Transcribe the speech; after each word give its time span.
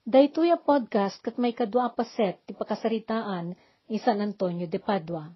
Daytoy 0.00 0.48
a 0.48 0.56
podcast 0.56 1.20
kat 1.20 1.36
may 1.36 1.52
kadwa 1.52 1.92
paset 1.92 2.40
ti 2.48 2.56
pakasaritaan 2.56 3.52
ni 3.84 4.00
San 4.00 4.24
Antonio 4.24 4.64
de 4.64 4.80
Padua. 4.80 5.28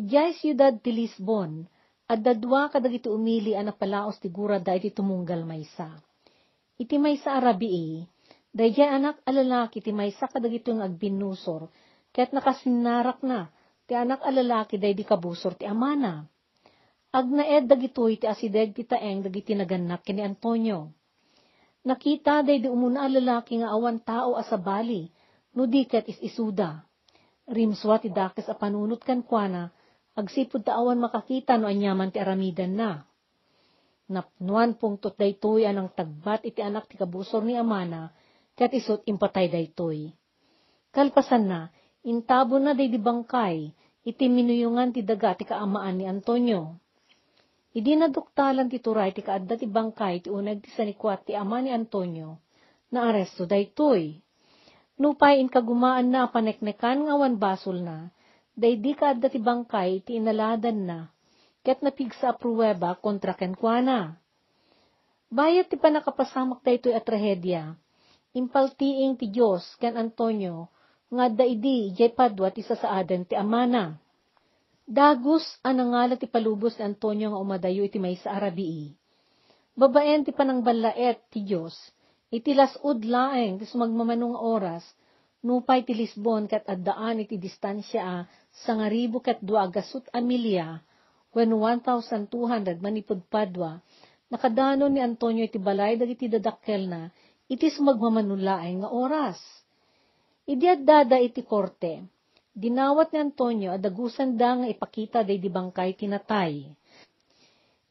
Ijay 0.00 0.32
siyudad 0.32 0.80
ti 0.80 0.96
Lisbon, 0.96 1.68
at 2.08 2.24
dadwa 2.24 2.72
kadagiti 2.72 3.12
umili 3.12 3.52
ana 3.52 3.68
palaos 3.68 4.16
ti 4.16 4.32
gura 4.32 4.56
da 4.56 4.72
iti 4.72 4.96
tumunggal 4.96 5.44
maysa. 5.44 5.92
Iti 6.80 6.96
maysa 6.96 7.36
arabii, 7.36 8.00
dayjay 8.56 8.88
anak 8.88 9.20
alalaki 9.28 9.84
ti 9.84 9.92
maysa 9.92 10.24
kadagito 10.24 10.72
ng 10.72 10.80
agbinusor, 10.80 11.68
kaya't 12.16 12.32
nakasinarak 12.32 13.20
na, 13.20 13.52
ti 13.84 13.92
anak 13.92 14.24
alalaki 14.24 14.80
day 14.80 14.96
di 14.96 15.04
kabusor 15.04 15.52
ti 15.52 15.68
amana. 15.68 16.24
Agnaed 17.12 17.68
dagitoy 17.68 18.16
ti 18.16 18.24
asideg 18.24 18.72
ti 18.72 18.88
taeng 18.88 19.20
dagiti 19.20 19.52
naganak 19.52 20.00
kini 20.00 20.24
Antonio. 20.24 21.01
Nakita 21.82 22.46
day 22.46 22.62
di 22.62 22.70
umuna 22.70 23.10
lalaki 23.10 23.58
nga 23.58 23.74
awan 23.74 23.98
tao 24.06 24.38
asabali, 24.38 25.10
no 25.58 25.66
di 25.66 25.82
ket 25.82 26.06
is 26.06 26.18
isuda. 26.22 26.86
Rimswa 27.50 27.98
ti 27.98 28.06
dakes 28.06 28.46
a 28.46 28.54
panunot 28.54 29.02
kan 29.02 29.26
kuana, 29.26 29.74
agsipod 30.14 30.62
ta 30.62 30.78
awan 30.78 31.02
makakita 31.02 31.58
no 31.58 31.66
anyaman 31.66 32.14
ti 32.14 32.22
aramidan 32.22 32.78
na. 32.78 33.02
Napnuan 34.06 34.78
pungtot 34.78 35.18
daytoy 35.18 35.66
anang 35.66 35.90
tagbat 35.90 36.46
iti 36.46 36.62
anak 36.62 36.86
ti 36.86 36.94
kabusor 36.94 37.42
ni 37.42 37.58
amana, 37.58 38.14
ket 38.54 38.70
isot 38.78 39.02
impatay 39.02 39.50
daytoy. 39.50 40.14
Kalpasan 40.94 41.50
na, 41.50 41.60
intabo 42.06 42.62
na 42.62 42.78
day 42.78 42.92
di 42.92 43.02
bangkay, 43.02 43.74
iti 44.06 44.24
minuyungan 44.30 44.94
ti 44.94 45.02
daga 45.02 45.34
ti 45.34 45.42
kaamaan 45.42 45.98
ni 45.98 46.04
Antonio. 46.06 46.81
Idi 47.72 47.96
naduktalan 47.96 48.68
ti 48.68 48.84
turay 48.84 49.16
ti 49.16 49.24
kaadda 49.24 49.56
ti 49.56 49.64
bangkay 49.64 50.20
ti 50.20 50.28
unag 50.28 50.60
ti 50.60 50.68
sanikwat 50.76 51.24
ti 51.24 51.32
ama 51.32 51.64
ni 51.64 51.72
Antonio, 51.72 52.36
na 52.92 53.08
aresto 53.08 53.48
daytoy. 53.48 54.20
Nupay 55.00 55.40
in 55.40 55.48
kagumaan 55.48 56.12
na 56.12 56.28
paneknekan 56.28 57.08
nga 57.08 57.16
wan 57.16 57.40
basol 57.40 57.80
na, 57.80 58.12
day 58.52 58.76
di 58.76 58.92
kaadda 58.92 59.32
ti 59.32 59.40
bangkay 59.40 60.04
ti 60.04 60.20
inaladan 60.20 60.84
na, 60.84 60.98
ket 61.64 61.80
napigsa 61.80 62.36
pruweba 62.36 62.92
kontra 63.00 63.32
kenkwana. 63.32 64.20
Bayat 65.32 65.72
ti 65.72 65.80
panakapasamak 65.80 66.60
daytoy 66.60 66.92
a 66.92 67.00
trahedya, 67.00 67.72
impaltiing 68.36 69.16
ti 69.16 69.32
Diyos 69.32 69.64
ken 69.80 69.96
Antonio, 69.96 70.68
nga 71.08 71.32
daidi 71.32 71.88
jay 71.96 72.12
padwa 72.12 72.52
ti 72.52 72.60
sasaadan 72.60 73.24
ti 73.24 73.32
amana. 73.32 73.96
Dagus 74.82 75.46
anangala 75.62 76.18
ti 76.18 76.26
palubos 76.26 76.74
ni 76.74 76.82
Antonio 76.82 77.30
nga 77.30 77.38
umadayo 77.38 77.86
iti 77.86 78.02
may 78.02 78.18
sa 78.18 78.34
arabii. 78.34 78.90
Babaen 79.78 80.26
ti 80.26 80.34
panangbalaet 80.34 81.30
ti 81.30 81.46
Diyos, 81.46 81.72
iti 82.34 82.50
lasud 82.50 83.06
laeng 83.06 83.62
ti 83.62 83.64
sumagmamanong 83.64 84.34
oras, 84.34 84.82
nupay 85.46 85.86
ti 85.86 85.94
Lisbon 85.94 86.50
kat 86.50 86.66
addaan 86.66 87.22
iti 87.22 87.38
distansya 87.38 88.00
a 88.02 88.16
sa 88.50 88.74
nga 88.74 88.90
ribu 88.90 89.22
kat 89.22 89.38
dua 89.38 89.70
agasut 89.70 90.02
a 90.10 90.18
milya, 90.18 90.82
when 91.30 91.54
1,200 91.54 92.82
manipod 92.82 93.22
padwa, 93.30 93.78
nakadano 94.34 94.90
ni 94.90 94.98
Antonio 94.98 95.46
iti 95.46 95.62
balay 95.62 95.94
dagiti 95.94 96.26
dadakkel 96.26 96.90
na, 96.90 97.06
iti 97.46 97.70
sumagmamanulaeng 97.70 98.82
nga 98.82 98.90
oras. 98.90 99.38
Idi 100.42 100.66
addada 100.66 101.22
iti 101.22 101.46
korte, 101.46 102.02
Dinawat 102.52 103.16
ni 103.16 103.18
Antonio 103.24 103.72
adagusan 103.72 104.36
da 104.36 104.52
nga 104.60 104.68
ipakita 104.68 105.24
day 105.24 105.40
di 105.40 105.48
bangkay 105.48 105.96
tinatay. 105.96 106.68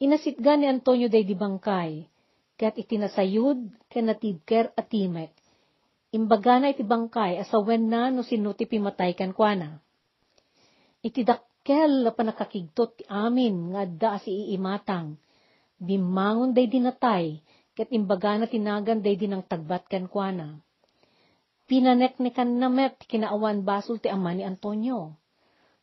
Inasitga 0.05 0.53
ni 0.53 0.69
Antonio 0.69 1.09
day 1.09 1.25
di 1.25 1.33
bangkay, 1.33 2.05
kat 2.53 2.77
itinasayud 2.77 3.89
ken 3.89 4.05
natibker 4.05 4.69
atimek. 4.77 5.33
Imbaga 6.13 6.61
na 6.61 6.69
iti 6.69 6.85
bangkay 6.85 7.41
asawen 7.41 7.89
na 7.89 8.13
no 8.13 8.21
sinuti 8.21 8.69
pimatay 8.69 9.17
kan 9.17 9.33
kuana. 9.33 9.81
Iti 11.01 11.25
dakkel 11.25 12.05
na 12.05 12.13
panakakigtot 12.13 13.01
ti 13.01 13.03
amin 13.09 13.73
nga 13.73 13.89
adda 13.89 14.21
si 14.21 14.29
iimatang. 14.29 15.17
Bimangon 15.81 16.53
day 16.53 16.69
dinatay, 16.69 17.41
ket 17.73 17.89
imbaga 17.89 18.37
na 18.37 18.45
tinagan 18.45 19.01
day 19.01 19.17
dinang 19.17 19.41
tagbat 19.41 19.89
kan 19.89 20.05
kuana 20.05 20.61
pinaneknekan 21.71 22.59
na 22.59 22.67
met 22.67 22.99
kinaawan 23.07 23.63
basol 23.63 23.95
ti 24.03 24.11
ama 24.11 24.35
ni 24.35 24.43
Antonio. 24.43 25.15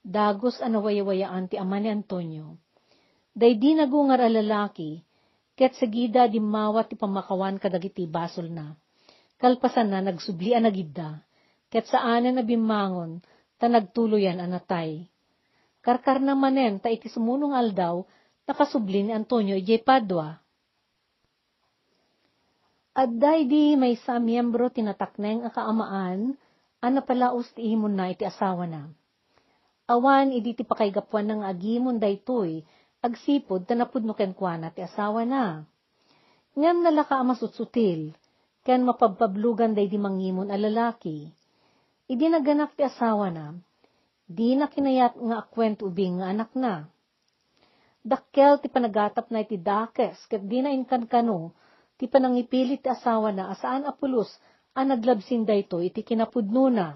Dagos 0.04 0.60
anawayawayaan 0.60 1.49
ti 1.49 1.56
ama 1.56 1.81
ni 1.81 1.88
Antonio. 1.88 2.60
Day 3.32 3.56
di 3.56 3.72
nagungar 3.72 4.21
a 4.21 4.28
ket 5.56 5.72
sagida 5.81 6.28
di 6.28 6.44
mawat 6.44 6.93
ti 6.93 6.94
pamakawan 7.00 7.56
kadagiti 7.56 8.04
basol 8.04 8.53
na. 8.53 8.76
Kalpasan 9.41 9.88
na 9.88 10.04
nagsublian 10.04 10.69
na 10.69 10.69
gidda, 10.69 11.25
ket 11.72 11.88
saanan 11.88 12.37
na 12.37 12.44
bimangon, 12.44 13.25
ta 13.56 13.72
nagtuloyan 13.72 14.44
anatay. 14.44 15.09
Karkar 15.81 16.20
na 16.20 16.37
manen 16.37 16.84
ta 16.84 16.93
iti 16.93 17.09
sumunong 17.09 17.56
aldaw, 17.56 18.05
nakasubli 18.44 19.09
ni 19.09 19.12
Antonio 19.16 19.56
ijay 19.56 19.81
Padua 19.81 20.37
Adday 22.99 23.47
di 23.47 23.79
may 23.79 23.95
sa 23.95 24.19
miyembro 24.19 24.75
tinatakneng 24.75 25.47
a 25.47 25.55
kaamaan, 25.55 26.35
ana 26.83 26.99
palaos 26.99 27.47
ti 27.55 27.71
imon 27.71 27.95
na 27.95 28.11
iti 28.11 28.27
asawa 28.27 28.67
na. 28.67 28.91
Awan 29.87 30.35
idi 30.35 30.59
ti 30.59 30.67
pakaigapuan 30.67 31.31
ng 31.31 31.47
agimon 31.47 32.03
daytoy, 32.03 32.67
agsipod 32.99 33.71
tanapud 33.71 34.03
no 34.03 34.19
kenkwana 34.19 34.75
ti 34.75 34.83
asawa 34.83 35.23
na. 35.23 35.63
Ngam 36.59 36.83
nalaka 36.83 37.23
masutsutil, 37.23 38.19
ken 38.67 38.83
mapabpablugan 38.83 39.79
day 39.79 39.87
di 39.87 39.95
mangimon 39.95 40.51
a. 40.51 40.59
Idi 42.11 42.27
naganak 42.27 42.75
ti 42.75 42.83
asawa 42.83 43.31
na, 43.31 43.55
di 44.27 44.59
na 44.59 44.67
kinayat 44.67 45.15
nga 45.15 45.47
akwent 45.47 45.87
ubing 45.87 46.19
nga 46.19 46.35
anak 46.35 46.51
na. 46.59 46.91
Dakkel 48.03 48.59
ti 48.59 48.67
panagatap 48.67 49.31
na 49.31 49.47
iti 49.47 49.55
dakes, 49.55 50.19
ket 50.27 50.43
di 50.43 50.67
na 50.67 50.75
inkan 50.75 51.07
kano, 51.07 51.55
ti 51.99 52.07
panangipilit 52.07 52.87
ti 52.87 52.89
asawa 52.89 53.35
na 53.35 53.51
asaan 53.51 53.83
apulos 53.83 54.31
ang 54.79 54.95
naglabsin 54.95 55.43
dayto 55.43 55.83
iti 55.83 56.07
kinapudno 56.07 56.71
na. 56.71 56.95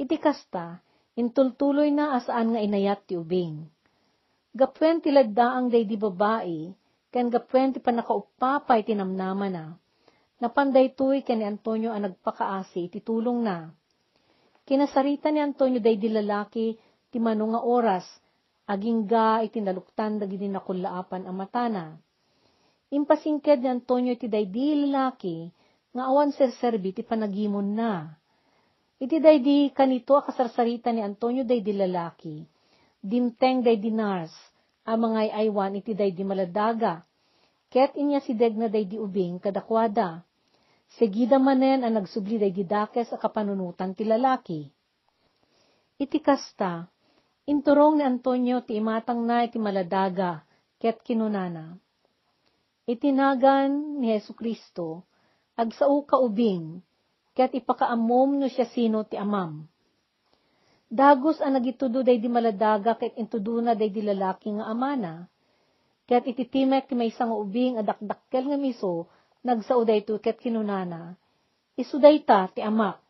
Iti 0.00 0.16
kasta, 0.16 0.80
intultuloy 1.20 1.92
na 1.92 2.16
asaan 2.16 2.56
nga 2.56 2.60
inayat 2.64 3.04
ti 3.04 3.20
ubing. 3.20 3.68
Gapwen 4.56 5.04
ti 5.04 5.12
laddaang 5.12 5.68
day 5.68 5.84
di 5.84 6.00
babae, 6.00 6.72
ken 7.12 7.28
gapwen 7.28 7.76
ti 7.76 7.84
panakaupapay 7.84 8.80
ti 8.88 8.96
namnama 8.96 9.52
na. 9.52 9.76
Napanday 10.40 10.96
tuy 10.96 11.20
ken 11.20 11.44
ni 11.44 11.46
Antonio 11.46 11.92
ang 11.92 12.08
nagpakaasi 12.08 12.88
iti 12.88 13.04
tulong 13.04 13.44
na. 13.44 13.68
Kinasarita 14.64 15.28
ni 15.28 15.44
Antonio 15.44 15.84
day 15.84 16.00
di 16.00 16.08
lalaki 16.08 16.72
ti 17.12 17.20
manunga 17.20 17.60
oras, 17.60 18.08
aging 18.64 19.04
ga 19.04 19.44
iti 19.44 19.60
naluktan 19.60 20.16
dagiti 20.16 20.48
nakulaapan 20.48 21.28
ang 21.28 21.36
matana 21.36 21.84
impasingked 22.92 23.64
ni 23.64 23.72
Antonio 23.72 24.12
iti 24.12 24.28
daydi 24.28 24.84
lalaki, 24.84 25.48
nga 25.96 26.12
awan 26.12 26.28
serserbi 26.36 26.92
ti 26.92 27.00
panagimon 27.00 27.72
na. 27.72 28.12
Iti 29.00 29.16
daydi 29.16 29.72
kanito 29.72 30.20
akasarsarita 30.20 30.92
ni 30.92 31.00
Antonio 31.00 31.42
daydi 31.42 31.72
lalaki, 31.72 32.44
dimteng 33.00 33.64
daydi 33.64 33.88
nars, 33.88 34.30
ang 34.84 35.08
mga 35.08 35.32
aywan 35.32 35.80
iti 35.80 35.96
daydi 35.96 36.20
maladaga, 36.20 37.00
ket 37.72 37.96
inya 37.96 38.20
si 38.20 38.36
degna 38.36 38.68
daydi 38.68 39.00
ubing 39.00 39.40
kadakwada. 39.40 40.20
Segida 40.92 41.40
manen 41.40 41.88
ang 41.88 41.96
nagsubli 41.96 42.36
daydi 42.36 42.68
dakes 42.68 43.08
a 43.08 43.16
kapanunutan 43.16 43.96
ti 43.96 44.04
lalaki. 44.04 44.68
Iti 45.96 46.20
kasta, 46.20 46.84
inturong 47.48 47.96
ni 47.96 48.04
Antonio 48.04 48.60
ti 48.60 48.76
imatang 48.76 49.24
na 49.24 49.48
iti 49.48 49.56
maladaga, 49.56 50.44
ket 50.76 51.00
kinunana 51.00 51.81
itinagan 52.86 54.00
ni 54.02 54.14
Hesu 54.14 54.34
Kristo, 54.34 55.06
agsao 55.54 56.02
kaubing, 56.02 56.82
ket 57.32 57.54
ipakaamom 57.56 58.40
no 58.42 58.46
siya 58.48 58.68
sino 58.68 59.04
ti 59.06 59.16
amam. 59.16 59.64
Dagos 60.92 61.40
ang 61.40 61.56
nagitudo 61.56 62.04
day 62.04 62.20
di 62.20 62.28
maladaga 62.28 63.00
ket 63.00 63.16
intudo 63.16 63.56
na 63.64 63.72
day 63.72 63.88
di 63.88 64.04
lalaki 64.04 64.52
nga 64.52 64.68
amana. 64.68 65.24
Ket 66.04 66.28
ititimek 66.28 66.84
ti 66.84 66.92
may 66.92 67.08
isang 67.08 67.32
ubing 67.32 67.80
adakdakkel 67.80 68.52
nga 68.52 68.58
miso, 68.60 69.08
nagsao 69.40 69.88
day 69.88 70.04
to 70.04 70.20
ket 70.20 70.36
kinunana. 70.36 71.16
Isuday 71.80 72.20
ta 72.28 72.52
ti 72.52 72.60
amak. 72.60 73.00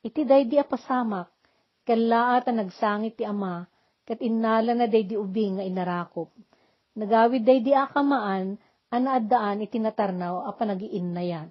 Iti 0.00 0.24
day 0.24 0.48
di 0.48 0.56
apasamak, 0.56 1.28
ken 1.84 2.08
laat 2.08 2.48
ang 2.48 2.64
nagsangit 2.64 3.20
ti 3.20 3.28
ama, 3.28 3.68
ket 4.08 4.24
innala 4.24 4.72
na 4.72 4.88
day 4.88 5.04
di 5.04 5.20
ubing 5.20 5.60
nga 5.60 5.64
inarakop. 5.68 6.32
Nagawid 6.96 7.44
day 7.44 7.60
di 7.60 7.76
akamaan, 7.76 8.56
anaadaan 8.90 9.62
itinatarnaw 9.66 10.46
a 10.46 10.50
panagiin 10.54 11.10
na 11.10 11.22
yan. 11.22 11.48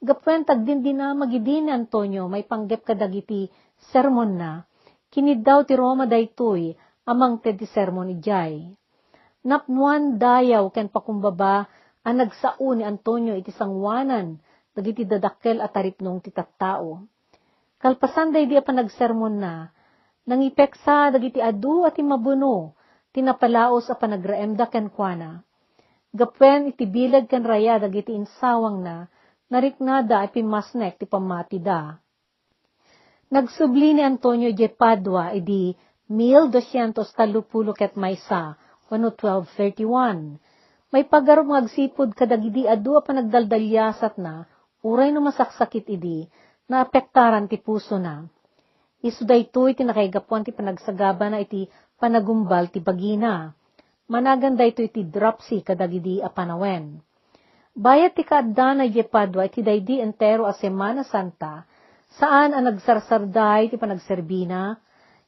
Gapwen 0.03 0.43
tagdin 0.43 0.83
din 0.83 0.99
na 0.99 1.15
magidi 1.15 1.63
ni 1.63 1.71
Antonio, 1.71 2.27
may 2.27 2.43
panggep 2.43 2.83
kadagiti 2.83 3.47
sermon 3.95 4.35
na, 4.35 4.67
kinid 5.07 5.47
daw 5.47 5.63
ti 5.63 5.79
Roma 5.79 6.03
daytoy, 6.11 6.75
amang 7.07 7.39
te 7.39 7.55
di 7.55 7.63
sermon 7.71 8.11
ijay. 8.11 8.67
Napnuan 9.47 10.19
dayaw 10.19 10.67
ken 10.75 10.91
pakumbaba, 10.91 11.71
ang 12.03 12.19
nagsao 12.19 12.75
ni 12.75 12.83
Antonio 12.83 13.31
iti 13.39 13.55
sangwanan, 13.55 14.43
dagiti 14.75 15.07
dadakkel 15.07 15.63
at 15.63 15.71
taripnong 15.71 16.19
ti 16.19 16.35
tattao. 16.35 17.07
Kalpasan 17.81 18.29
day 18.29 18.45
di 18.45 18.61
pa 18.61 18.69
nagsermon 18.69 19.41
na, 19.41 19.65
nangipeksa 20.29 21.09
dagiti 21.09 21.41
adu 21.41 21.81
at 21.81 21.97
mabuno, 21.97 22.77
tinapalaos 23.09 23.89
a 23.89 23.97
panagraemda 23.97 24.69
ken 24.69 24.93
kuana. 24.93 25.41
Gapwen 26.13 26.69
iti 26.69 26.85
bilag 26.85 27.25
ken 27.25 27.41
raya 27.41 27.81
dagiti 27.81 28.13
insawang 28.13 28.85
na, 28.85 29.09
nariknada 29.49 30.21
ay 30.21 30.29
pimasnek 30.29 31.01
ti 31.01 31.09
pamatida. 31.09 31.97
Nagsubli 33.33 33.97
ni 33.97 34.05
Antonio 34.05 34.53
J. 34.53 34.77
Padua 34.77 35.33
idi 35.33 35.73
1230 36.05 37.73
ket 37.73 37.97
maysa, 37.97 38.61
wano 38.93 39.09
1231. 39.09 40.37
May 40.93 41.07
pagarom 41.09 41.49
agsipod 41.57 42.13
kadagidi 42.13 42.69
adu 42.69 43.01
pa 43.01 43.09
nagdaldalyasat 43.09 44.21
na, 44.21 44.45
uray 44.85 45.09
no 45.09 45.25
masaksakit 45.25 45.89
idi, 45.89 46.29
na 46.71 46.87
apektaran 46.87 47.51
ti 47.51 47.59
puso 47.59 47.99
na. 47.99 48.23
Isu 49.03 49.27
daytoy 49.27 49.75
ti 49.75 49.83
nakaigapuan 49.83 50.47
ti 50.47 50.55
panagsagaba 50.55 51.27
na 51.27 51.43
iti 51.43 51.67
panagumbal 51.99 52.71
ti 52.71 52.79
bagina. 52.79 53.51
Managan 54.07 54.55
daytoy 54.55 54.87
iti 54.87 55.03
dropsy 55.03 55.67
kadagidi 55.67 56.23
a 56.23 56.31
panawen. 56.31 57.03
Bayat 57.75 58.15
ti 58.15 58.23
kaadda 58.23 58.79
na 58.79 58.87
Padua 58.87 59.51
iti 59.51 59.59
daydi 59.59 59.99
entero 59.99 60.47
a 60.47 60.55
Semana 60.55 61.03
Santa, 61.03 61.67
saan 62.15 62.55
ang 62.55 62.67
nagsarsarday 62.67 63.71
ti 63.71 63.75
panagserbina, 63.75 64.75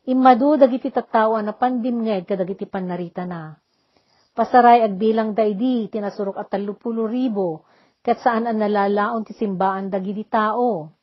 imadu 0.07 0.59
dagiti 0.59 0.91
tattawa 0.91 1.39
na 1.39 1.55
pandimnged 1.55 2.27
kadagiti 2.27 2.67
panarita 2.67 3.23
na. 3.23 3.55
Pasaray 4.35 4.83
agbilang 4.83 5.31
daydi 5.35 5.87
tinasurok 5.87 6.35
at 6.39 6.51
talupulo 6.51 7.07
ribo, 7.07 7.63
kat 8.03 8.19
saan 8.19 8.43
ang 8.43 8.59
nalalaon 8.59 9.23
ti 9.23 9.31
simbaan 9.31 9.87
dagiti 9.87 10.27
tao. 10.27 11.02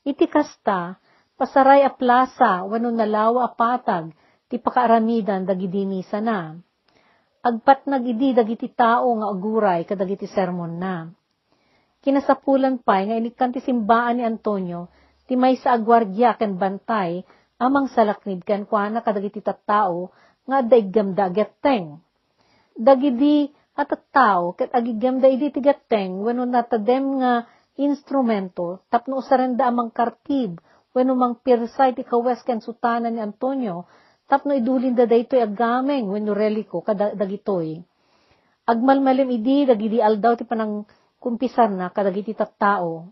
Iti 0.00 0.24
kasta, 0.32 0.96
pasaray 1.36 1.84
a 1.84 1.92
plaza, 1.92 2.64
wano 2.64 2.88
nalawa 2.88 3.48
a 3.48 3.50
patag, 3.52 4.16
ti 4.48 4.56
pakaaramidan 4.56 5.44
dagiti 5.44 5.84
misa. 5.84 6.20
Agpat 7.40 7.88
nagidi 7.88 8.36
dagiti 8.36 8.68
tao 8.72 9.08
nga 9.16 9.28
aguray 9.32 9.88
kadagiti 9.88 10.28
sermon 10.28 10.76
na. 10.76 11.08
Kinasapulan 12.00 12.80
pa 12.80 13.00
nga 13.04 13.16
inikan 13.16 13.52
ti 13.52 13.60
simbaan 13.60 14.20
ni 14.20 14.24
Antonio, 14.24 14.88
ti 15.28 15.36
may 15.36 15.56
sa 15.60 15.76
agwardya 15.76 16.36
ken 16.40 16.56
bantay, 16.56 17.20
amang 17.60 17.88
salaknid 17.92 18.40
ken 18.44 18.64
kuana 18.64 19.04
kadagiti 19.04 19.44
tattao, 19.44 20.12
nga 20.48 20.64
daigam 20.64 21.12
dagetteng. 21.12 22.00
Dagidi 22.72 23.52
at 23.76 23.92
tao, 24.12 24.52
ket 24.56 24.72
agigam 24.72 25.20
da 25.20 25.28
idi 25.28 25.48
ti 25.52 25.60
gatteng, 25.60 26.20
wano 26.24 26.44
natadem 26.44 27.20
nga 27.20 27.48
instrumento, 27.78 28.82
tapno 28.90 29.22
usaranda 29.22 29.70
amang 29.70 29.94
kartib, 29.94 30.58
wano 30.94 31.14
mang 31.14 31.38
pirsay 31.38 31.94
ti 31.94 32.02
kawes 32.02 32.42
ken 32.42 32.58
sutana 32.58 33.10
ni 33.10 33.22
Antonio, 33.22 33.86
tapno 34.26 34.54
idulin 34.54 34.94
da 34.94 35.06
daytoy 35.06 35.42
agameng 35.42 36.10
wenno 36.10 36.34
reliko 36.34 36.82
kadagitoy. 36.82 37.82
Agmalmalim 38.66 39.30
idi 39.30 39.66
dagidi 39.66 39.98
aldaw 39.98 40.34
ti 40.38 40.44
panang 40.46 40.86
kumpisar 41.18 41.70
na 41.70 41.90
kadagiti 41.90 42.34
tattao. 42.34 43.10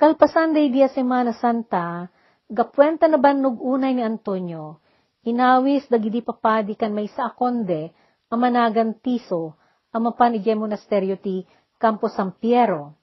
Kalpasan 0.00 0.56
day 0.56 0.72
dia 0.72 0.88
Semana 0.88 1.36
Santa, 1.36 2.08
gapwenta 2.48 3.04
na 3.06 3.20
bannog 3.20 3.60
unay 3.60 3.92
ni 3.92 4.02
Antonio, 4.02 4.80
inawis 5.28 5.84
dagidi 5.92 6.24
papadi 6.24 6.74
kan 6.74 6.90
may 6.90 7.06
sa 7.12 7.30
akonde, 7.30 7.92
amanagan 8.32 8.96
tiso, 8.98 9.54
amapan 9.92 10.38
ije 10.40 10.56
monasteryo 10.56 11.20
ti 11.20 11.44
Campo 11.76 12.08
San 12.08 12.32
Piero. 12.32 12.99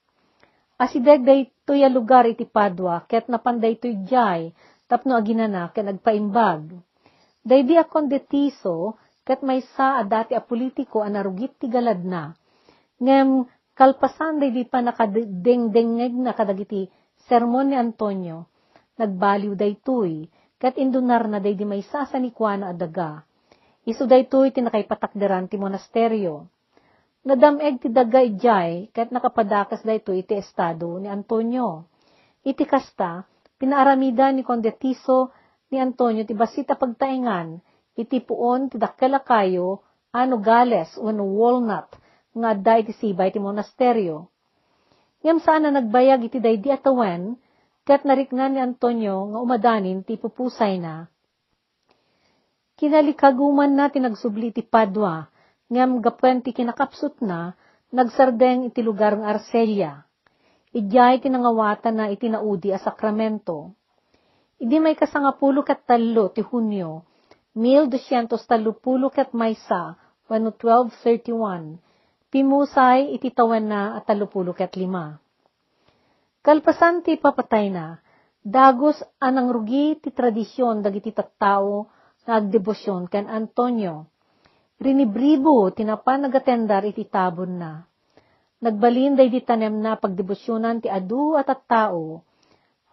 Asideg 0.78 1.26
day 1.26 1.50
toya 1.66 1.90
lugar 1.90 2.30
iti 2.30 2.46
Padua, 2.46 3.02
ket 3.10 3.26
napanday 3.26 3.82
toy 3.82 3.98
jay, 4.06 4.54
tapno 4.86 5.18
aginana 5.18 5.74
ken 5.74 5.90
nagpaimbag. 5.90 6.70
Daydi 7.42 7.82
akon 7.82 8.06
detiso, 8.06 8.94
ket 9.26 9.42
may 9.42 9.66
sa 9.74 9.98
a 9.98 10.06
dati 10.06 10.38
a 10.38 10.42
politiko 10.46 11.02
a 11.02 11.10
narugit 11.10 11.58
ti 11.58 11.66
galad 11.66 12.06
na. 12.06 12.30
Ngem 13.02 13.50
kalpasan 13.74 14.38
daydi 14.38 14.70
pa 14.70 14.86
nakadengdengeg 14.86 16.14
na 16.14 16.38
kadagiti 16.38 16.86
sermon 17.26 17.74
ni 17.74 17.76
Antonio, 17.76 18.46
nagbaliw 19.02 19.58
daytoy, 19.58 20.30
ket 20.62 20.78
indunar 20.78 21.26
na 21.26 21.42
daydi 21.42 21.66
may 21.66 21.82
sa 21.90 22.06
sa 22.06 22.22
nikwana 22.22 22.70
a 22.70 22.74
daga. 22.78 23.26
Isu 23.82 24.06
daytoy 24.06 24.54
tinakaipatakderan 24.54 25.50
ti 25.50 25.58
monasteryo. 25.58 26.46
Nadameg 27.28 27.84
ti 27.84 27.92
daga 27.92 28.24
ijay, 28.24 28.88
ket 28.96 29.12
nakapadakas 29.12 29.84
daytoy 29.84 30.24
iti 30.24 30.40
estado 30.40 30.96
ni 30.96 31.12
Antonio. 31.12 31.92
Iti 32.40 32.64
kasta, 32.64 33.28
pinaaramida 33.60 34.32
ni 34.32 34.48
Kondetiso 34.48 35.36
ni 35.68 35.76
Antonio 35.76 36.24
ti 36.24 36.32
basita 36.32 36.80
pagtaingan, 36.80 37.60
iti 38.00 38.24
puon 38.24 38.72
ti 38.72 38.80
dakkelakayo, 38.80 39.84
ano 40.16 40.40
gales, 40.40 40.96
wano 40.96 41.28
walnut, 41.28 41.92
nga 42.32 42.56
da 42.56 42.80
iti 42.80 42.96
sibay 42.96 43.28
ti 43.36 43.44
monasteryo. 43.44 44.32
Ngam 45.20 45.44
saan 45.44 45.68
na 45.68 45.84
nagbayag 45.84 46.32
iti 46.32 46.40
daydi 46.40 46.72
atawen, 46.72 47.36
kat 47.84 48.08
nariknan 48.08 48.56
ni 48.56 48.64
Antonio 48.64 49.36
nga 49.36 49.44
umadanin 49.44 50.00
ti 50.08 50.16
pupusay 50.16 50.80
na. 50.80 51.12
Kinalikaguman 52.80 53.76
na 53.76 53.92
tinagsubli 53.92 54.56
ti 54.56 54.64
Padua, 54.64 55.28
ngam 55.72 56.04
gapwen 56.04 56.44
ti 56.44 56.56
kinakapsut 56.56 57.20
na, 57.24 57.56
nagsardeng 57.92 58.68
iti 58.68 58.84
lugar 58.84 59.16
ng 59.16 59.24
Arcelia 59.24 60.08
Ijay 60.78 61.24
tinangawatan 61.24 61.96
na 61.96 62.06
itinaudi 62.12 62.76
a 62.76 62.78
sakramento. 62.78 63.74
Idi 64.60 64.78
may 64.84 64.94
kasangapulo 65.00 65.64
kat 65.64 65.88
talo 65.88 66.28
ti 66.30 66.46
Hunyo, 66.46 67.02
1230 67.58 69.10
kat 69.10 69.32
maysa, 69.34 69.96
wano 70.28 70.52
1231, 70.54 71.82
pimusay 72.30 73.16
ititawan 73.16 73.66
na 73.66 73.82
at 73.96 74.06
talupulo 74.06 74.52
kat 74.52 74.76
lima. 74.76 75.18
Kalpasan 76.44 77.02
ti 77.02 77.16
papatay 77.16 77.72
na, 77.74 78.04
dagos 78.44 79.00
anang 79.24 79.50
rugi 79.50 79.98
ti 79.98 80.12
tradisyon 80.12 80.86
dagiti 80.86 81.16
tattao 81.16 81.88
na 82.28 82.44
agdebosyon 82.44 83.08
kan 83.08 83.26
Antonio. 83.32 84.12
Rinibribo 84.78 85.74
tinapan 85.74 86.30
nagatendar 86.30 86.86
iti 86.86 87.02
tabon 87.10 87.58
na. 87.58 87.82
Nagbalin 88.62 89.18
day 89.18 89.26
di 89.30 89.42
tanem 89.42 89.74
na 89.82 89.98
pagdebosyonan 89.98 90.86
ti 90.86 90.88
adu 90.90 91.34
at 91.34 91.50
at 91.50 91.66
tao. 91.66 92.22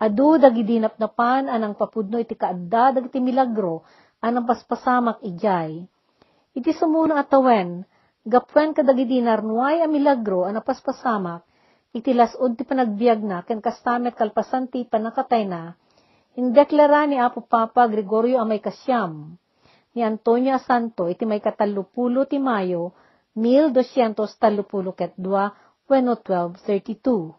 Adu 0.00 0.40
dagidinap 0.40 0.96
na 0.96 1.12
pan 1.12 1.44
anang 1.44 1.76
papudno 1.76 2.16
iti 2.16 2.40
kaadda 2.40 2.96
dagiti 2.96 3.20
milagro 3.20 3.84
anang 4.24 4.48
paspasamak 4.48 5.20
ijay. 5.28 5.84
Iti 6.56 6.72
sumuno 6.72 7.20
atawen, 7.20 7.84
gapwen 8.24 8.72
kadagidi 8.72 9.20
narnuay 9.20 9.84
a 9.84 9.86
milagro 9.88 10.48
anang 10.48 10.64
paspasamak, 10.64 11.44
iti 11.92 12.16
lasod 12.16 12.56
ti 12.56 12.64
panagbiag 12.64 13.20
na 13.20 13.44
ken 13.44 13.60
kastamet 13.60 14.16
kalpasan 14.16 14.72
ti 14.72 14.88
panakatay 14.88 15.44
na, 15.44 15.76
indeklara 16.32 17.04
ni 17.04 17.20
Apo 17.20 17.44
Papa 17.44 17.84
Gregorio 17.92 18.40
amay 18.40 18.64
kasyam, 18.64 19.36
ni 19.94 20.02
Antonio 20.02 20.58
Santo 20.58 21.06
iti 21.06 21.22
may 21.22 21.38
katalupulo 21.38 22.26
ti 22.26 22.42
Mayo, 22.42 22.92
1200 23.38 24.18
talupuluket 24.38 25.14
dua 25.14 25.54
wenno 25.86 26.18
1232. 26.18 27.34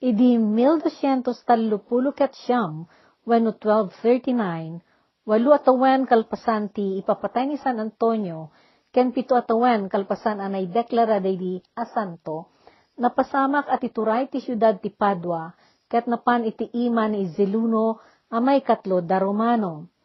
Idi 0.00 0.36
1200 0.40 1.44
talupuluket 1.44 2.32
siyam 2.36 2.88
wenno 3.28 3.52
1239, 3.56 4.80
walu 5.28 5.50
atawen 5.52 6.06
kalpasanti 6.06 7.00
ipapatay 7.00 7.44
ni 7.48 7.56
San 7.58 7.80
Antonio, 7.80 8.52
ken 8.94 9.10
pito 9.12 9.34
atawen 9.36 9.88
kalpasan 9.90 10.38
anay 10.40 10.70
deklara 10.70 11.18
di 11.20 11.60
asanto, 11.74 12.54
napasamak 12.96 13.66
at 13.68 13.82
ituray 13.84 14.30
ti 14.30 14.38
syudad 14.40 14.78
ti 14.80 14.88
Padua, 14.88 15.52
ket 15.90 16.06
napan 16.06 16.46
iti 16.46 16.70
ima 16.72 17.10
ni 17.10 17.26
Zeluno 17.34 17.98
amay 18.30 18.62
katlo 18.62 19.02
da 19.02 19.18
Romano. 19.18 19.95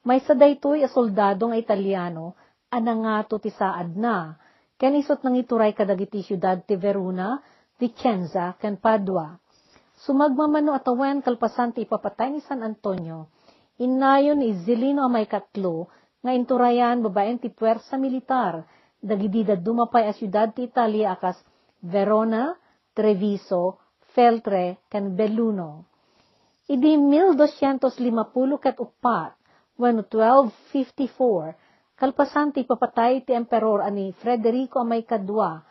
May 0.00 0.24
sa 0.24 0.32
daytoy 0.32 0.80
a 0.80 0.88
soldado 0.88 1.52
nga 1.52 1.60
Italiano, 1.60 2.32
anangato 2.72 3.36
ti 3.36 3.52
saad 3.52 3.92
na, 4.00 4.32
ken 4.80 4.96
isot 4.96 5.20
nang 5.20 5.36
ituray 5.36 5.76
kadagiti 5.76 6.24
syudad 6.24 6.64
ti 6.64 6.72
Verona, 6.80 7.36
Vicenza, 7.76 8.56
ken 8.56 8.80
Padua. 8.80 9.36
Sumagmamano 10.00 10.72
atawen 10.72 11.20
kalpasan 11.20 11.76
ti 11.76 11.84
ipapatay 11.84 12.32
ni 12.32 12.40
San 12.40 12.64
Antonio, 12.64 13.28
inayon 13.76 14.40
ni 14.40 14.56
Zelino 14.64 15.04
amay 15.04 15.28
katlo, 15.28 15.92
nga 16.24 16.32
inturayan 16.32 17.04
babaen 17.04 17.36
ti 17.36 17.52
puwersa 17.52 18.00
militar, 18.00 18.64
dagidi 19.04 19.44
da 19.44 19.56
dumapay 19.56 20.08
a 20.08 20.16
syudad 20.16 20.52
ti 20.56 20.64
Italia 20.64 21.12
akas 21.12 21.36
Verona, 21.84 22.56
Treviso, 22.96 23.76
Feltre, 24.16 24.80
ken 24.88 25.12
Belluno. 25.12 25.84
Idi 26.72 26.96
1250 26.96 28.64
ket 28.64 28.76
upat, 28.80 29.39
when 29.80 30.04
1254, 30.04 31.96
kalpasan 31.96 32.52
ti 32.52 32.68
papatay 32.68 33.24
ti 33.24 33.32
emperor 33.32 33.80
ani 33.80 34.12
Frederico 34.12 34.84
amay 34.84 35.08
kadwa, 35.08 35.64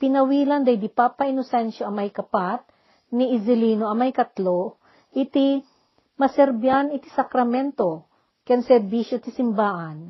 pinawilan 0.00 0.64
day 0.64 0.80
di 0.80 0.88
Papa 0.88 1.28
Inocencio 1.28 1.84
amay 1.84 2.08
kapat, 2.08 2.64
ni 3.12 3.36
Izelino 3.36 3.92
amay 3.92 4.16
katlo, 4.16 4.80
iti 5.12 5.60
maserbyan 6.16 6.96
iti 6.96 7.12
sakramento, 7.12 8.08
ken 8.48 8.64
serbisyo 8.64 9.20
ti 9.20 9.28
simbaan. 9.28 10.08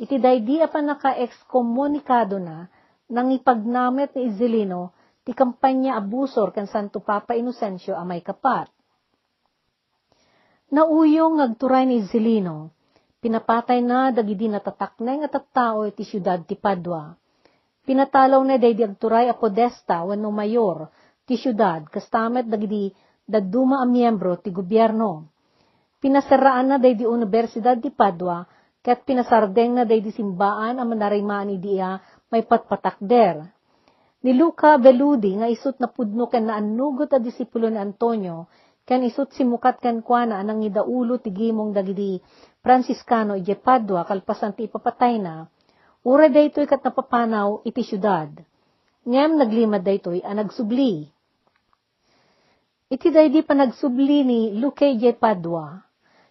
Iti 0.00 0.16
daydi 0.18 0.58
apan 0.58 0.90
naka-excomunicado 0.90 2.42
na, 2.42 2.66
nang 3.12 3.30
ipagnamet 3.30 4.16
ni 4.18 4.34
Izelino, 4.34 4.96
ti 5.22 5.30
kampanya 5.36 6.00
abusor 6.00 6.50
ken 6.50 6.66
Santo 6.66 7.04
Papa 7.04 7.36
Inocencio 7.38 7.94
amay 7.94 8.24
kapat. 8.24 8.66
Nauyong 10.70 11.42
ngagturay 11.42 11.84
ni 11.84 12.00
Izelino, 12.00 12.72
pinapatay 13.20 13.84
na 13.84 14.08
dagidi 14.10 14.48
natataknay 14.48 15.20
nga 15.24 15.40
tattao 15.40 15.84
iti 15.84 16.02
syudad 16.08 16.40
ti 16.48 16.56
Padua. 16.56 17.12
Pinatalaw 17.84 18.40
na 18.44 18.56
day 18.56 18.72
agturay 18.76 19.28
a 19.28 19.36
podesta 19.36 20.00
wenno 20.04 20.32
mayor, 20.32 20.88
ti 21.28 21.36
syudad, 21.36 21.84
kastamet 21.88 22.48
dagiti 22.48 22.92
daduma 23.28 23.84
a 23.84 23.86
miyembro 23.86 24.40
ti 24.40 24.48
gobyerno. 24.48 25.28
Pinasaraan 26.00 26.72
na 26.72 26.76
day 26.80 26.96
di 26.96 27.04
Universidad 27.04 27.76
di 27.76 27.92
Padua, 27.92 28.40
ket 28.80 29.04
pinasardeng 29.04 29.76
na 29.76 29.84
day 29.84 30.00
di 30.00 30.08
simbaan 30.08 30.80
a 30.80 30.84
manarimaan 30.88 31.52
diya 31.60 32.00
may 32.32 32.40
patpatakder. 32.48 33.44
Ni 34.20 34.36
Luca 34.36 34.76
Beludi 34.76 35.36
nga 35.36 35.48
isut 35.48 35.76
na 35.80 35.88
pudno 35.88 36.28
ken 36.28 36.48
naanugot 36.48 37.12
a 37.12 37.20
disipulo 37.20 37.68
ni 37.68 37.80
Antonio, 37.80 38.48
ken 38.84 39.04
isut 39.04 39.32
simukat 39.32 39.80
ken 39.80 40.00
kuana 40.00 40.40
anang 40.40 40.64
idaulo 40.64 41.20
ti 41.20 41.32
gimong 41.32 41.72
dagiti 41.72 42.20
Franciscano 42.60 43.32
ije 43.40 43.56
Padua 43.56 44.04
kalpasan 44.04 44.52
ti 44.52 44.68
ipapatay 44.68 45.16
na, 45.16 45.48
ura 46.04 46.28
daytoy 46.28 46.68
kat 46.68 46.84
napapanaw 46.84 47.64
iti 47.64 47.80
syudad. 47.80 48.28
Ngem 49.08 49.40
naglimad 49.40 49.80
daytoy 49.80 50.20
a 50.20 50.36
nagsubli. 50.36 51.08
Iti 52.92 53.08
daydi 53.08 53.40
pa 53.40 53.56
nagsubli 53.56 54.26
ni 54.28 54.40
Luque 54.60 54.92
J. 55.00 55.16
Padua. 55.16 55.80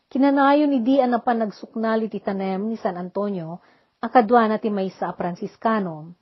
Kinanayon 0.09 0.73
idi 0.73 1.01
ana 1.01 1.17
pa 1.21 1.33
nagsuknali 1.33 2.09
ti 2.09 2.21
tanem 2.21 2.69
ni 2.69 2.77
San 2.77 2.97
Antonio, 2.97 3.61
akadwa 4.01 4.49
na 4.49 4.57
ti 4.61 4.69
maysa 4.69 5.09
a 5.09 5.17
Franciscano. 5.17 6.13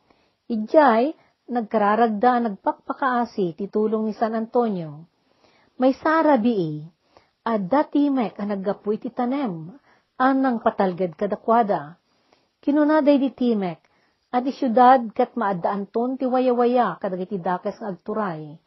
Ijay, 0.48 1.12
nagkararagda 1.52 2.48
nagpakpakaasi 2.48 3.56
ti 3.56 3.66
tulong 3.68 4.08
ni 4.08 4.14
San 4.16 4.36
Antonio. 4.36 5.08
May 5.80 5.96
sarabi 5.96 6.84
at 7.48 7.64
dati 7.68 8.12
mek 8.12 8.36
ang 8.40 8.52
naggapu 8.52 8.96
iti 8.96 9.08
tanem, 9.08 9.72
anang 10.18 10.62
patalgad 10.62 11.14
kadakwada. 11.14 12.02
Kinunaday 12.62 13.18
di 13.22 13.30
timek, 13.32 13.80
at 14.34 14.44
di 14.44 14.52
syudad 14.52 15.08
kat 15.16 15.38
maadaan 15.40 15.88
ton 15.88 16.20
ti 16.20 16.28
waya-waya 16.28 17.00
kadagiti 17.00 17.40
dakes 17.40 17.80
nga 17.80 17.96
agturay 17.96 18.60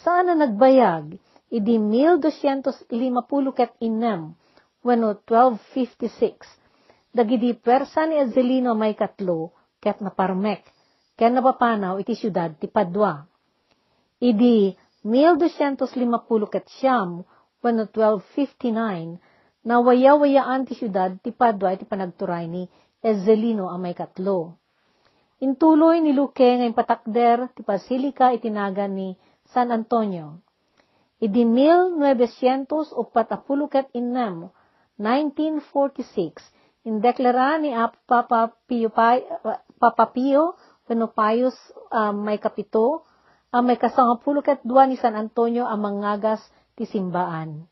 sana 0.00 0.32
nagbayag, 0.32 1.20
idi 1.52 1.76
1250 1.76 3.52
ket 3.52 3.76
inem, 3.84 4.32
wano 4.80 5.12
1256. 5.28 6.48
Dagidi 7.12 7.52
persa 7.52 8.08
ni 8.08 8.16
Azelino 8.16 8.72
may 8.72 8.96
katlo, 8.96 9.52
ket 9.84 10.00
naparmek, 10.00 10.64
ken 11.20 11.36
napapanaw 11.36 12.00
iti 12.00 12.16
syudad 12.16 12.56
ti 12.56 12.72
Padua. 12.72 13.20
Idi 14.16 14.72
1250 15.04 16.48
ket 16.48 16.64
siyam, 16.72 17.20
wano 17.60 17.84
1259, 17.84 19.20
na 19.62 19.78
waya-wayaan 19.78 20.66
ti 20.66 20.74
syudad 20.74 21.14
ti 21.22 21.30
Padua 21.30 21.74
iti 21.74 21.86
panagturay 21.86 22.50
ni 22.50 22.66
Ezelino 23.02 23.66
ang 23.70 23.82
may 23.82 23.94
katlo. 23.94 24.58
Intuloy 25.42 25.98
ni 25.98 26.14
Luque 26.14 26.46
ngayon 26.46 26.74
patakder 26.74 27.50
ti 27.54 27.66
Basilica 27.66 28.30
itinagan 28.30 28.94
ni 28.94 29.18
San 29.50 29.74
Antonio. 29.74 30.38
Idi 31.22 31.46
1900 31.46 32.94
o 32.94 33.06
patapulukat 33.06 33.90
inam, 33.94 34.50
1946, 34.98 36.42
indeklara 36.86 37.58
ni 37.62 37.74
Papa 38.06 38.54
Pio, 38.66 38.90
Papa 39.78 40.06
Pio 40.10 40.58
Penopayos 40.82 41.54
um, 41.94 42.26
may 42.26 42.42
kapito, 42.42 43.06
ang 43.54 43.64
um, 43.64 43.70
may 43.70 43.78
kasangapulukat 43.78 44.66
dua 44.66 44.90
ni 44.90 44.98
San 44.98 45.14
Antonio 45.14 45.62
ang 45.62 45.78
mangagas 45.78 46.42
ti 46.74 46.84
simbaan. 46.84 47.70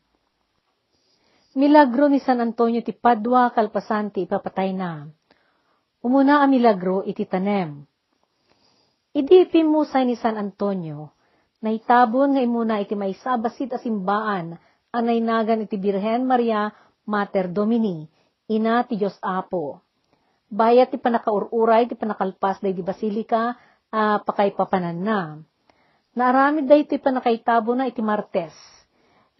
Milagro 1.51 2.07
ni 2.07 2.23
San 2.23 2.39
Antonio 2.39 2.79
ti 2.79 2.95
Padua 2.95 3.51
kalpasanti 3.51 4.23
ipapatay 4.23 4.71
na. 4.71 5.03
Umuna 5.99 6.41
ang 6.41 6.55
milagro 6.55 7.03
iti 7.03 7.27
tanem. 7.27 7.83
Idi 9.11 9.43
pimusay 9.51 10.07
ni 10.07 10.15
San 10.15 10.39
Antonio, 10.39 11.11
Naitabon 11.61 12.33
nga 12.33 12.41
imuna 12.41 12.81
iti 12.81 12.97
may 12.97 13.13
sabasit 13.13 13.69
asimbaan, 13.77 14.57
anay 14.89 15.21
nagan 15.21 15.61
iti 15.61 15.77
Birhen 15.77 16.25
Maria 16.25 16.73
Mater 17.05 17.53
Domini, 17.53 18.09
ina 18.49 18.81
ti 18.81 18.97
Diyos 18.97 19.13
Apo. 19.21 19.77
Bayat 20.49 20.89
ti 20.89 20.97
panakaururay 20.97 21.85
ti 21.85 21.93
panakalpas 21.93 22.65
day 22.65 22.73
di 22.73 22.81
basilika, 22.81 23.53
uh, 23.93 24.17
pakaipapanan 24.25 24.97
na. 24.97 25.37
Naaramid 26.17 26.65
day 26.65 26.81
ti 26.89 26.97
panakaitabo 26.97 27.77
na 27.77 27.85
iti 27.85 28.01
Martes. 28.01 28.80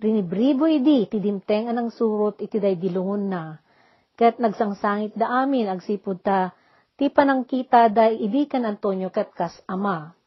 Rinibribo 0.02 0.66
idi 0.66 1.06
ti 1.06 1.22
dimteng 1.22 1.70
anang 1.70 1.94
surot 1.94 2.42
iti 2.42 2.58
day 2.58 2.74
dilungon 2.74 3.30
na. 3.30 3.62
Kat 4.18 4.42
nagsangsangit 4.42 5.14
da 5.14 5.46
amin 5.46 5.70
agsipod 5.70 6.26
ta, 6.26 6.50
ti 6.98 7.14
panangkita 7.14 7.94
day 7.94 8.18
idi 8.18 8.50
kan 8.50 8.66
Antonio 8.66 9.14
kat 9.14 9.30
kas 9.38 9.54
ama 9.70 10.18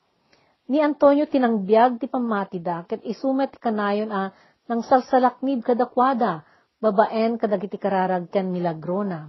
Ni 0.64 0.80
Antonio 0.80 1.28
tinangbiag 1.28 2.00
ti 2.00 2.06
pamatida, 2.08 2.88
ket 2.88 3.04
isumet 3.04 3.60
kanayon 3.60 4.08
a 4.08 4.32
nang 4.64 4.80
salsalaknib 4.80 5.60
kadakwada, 5.60 6.40
babaen 6.80 7.36
kadagiti 7.36 7.76
kararag 7.76 8.32
ken 8.32 8.48
milagrona. 8.48 9.28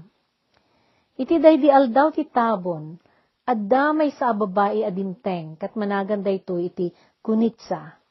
Iti 1.19 1.35
day 1.35 1.59
di 1.59 1.67
aldaw 1.67 2.15
ti 2.15 2.23
tabon, 2.23 2.95
adda 3.43 3.91
may 3.91 4.15
sa 4.15 4.31
babae 4.31 4.87
adimteng, 4.87 5.59
kat 5.59 5.75
managan 5.75 6.23
dayto 6.23 6.55
iti 6.55 6.95
kunitsa. 7.19 8.04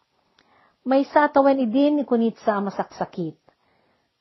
May 0.84 1.08
sa 1.08 1.32
tawen 1.32 1.60
idin 1.60 2.00
ni 2.00 2.04
kunitsa 2.04 2.60
masaksakit. 2.60 3.40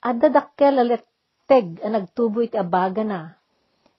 Adda 0.03 0.27
dakkel 0.31 0.79
aleteg 0.79 1.83
ang 1.83 1.93
nagtubo 1.95 2.39
iti 2.39 2.55
abaga 2.55 3.03
na. 3.03 3.35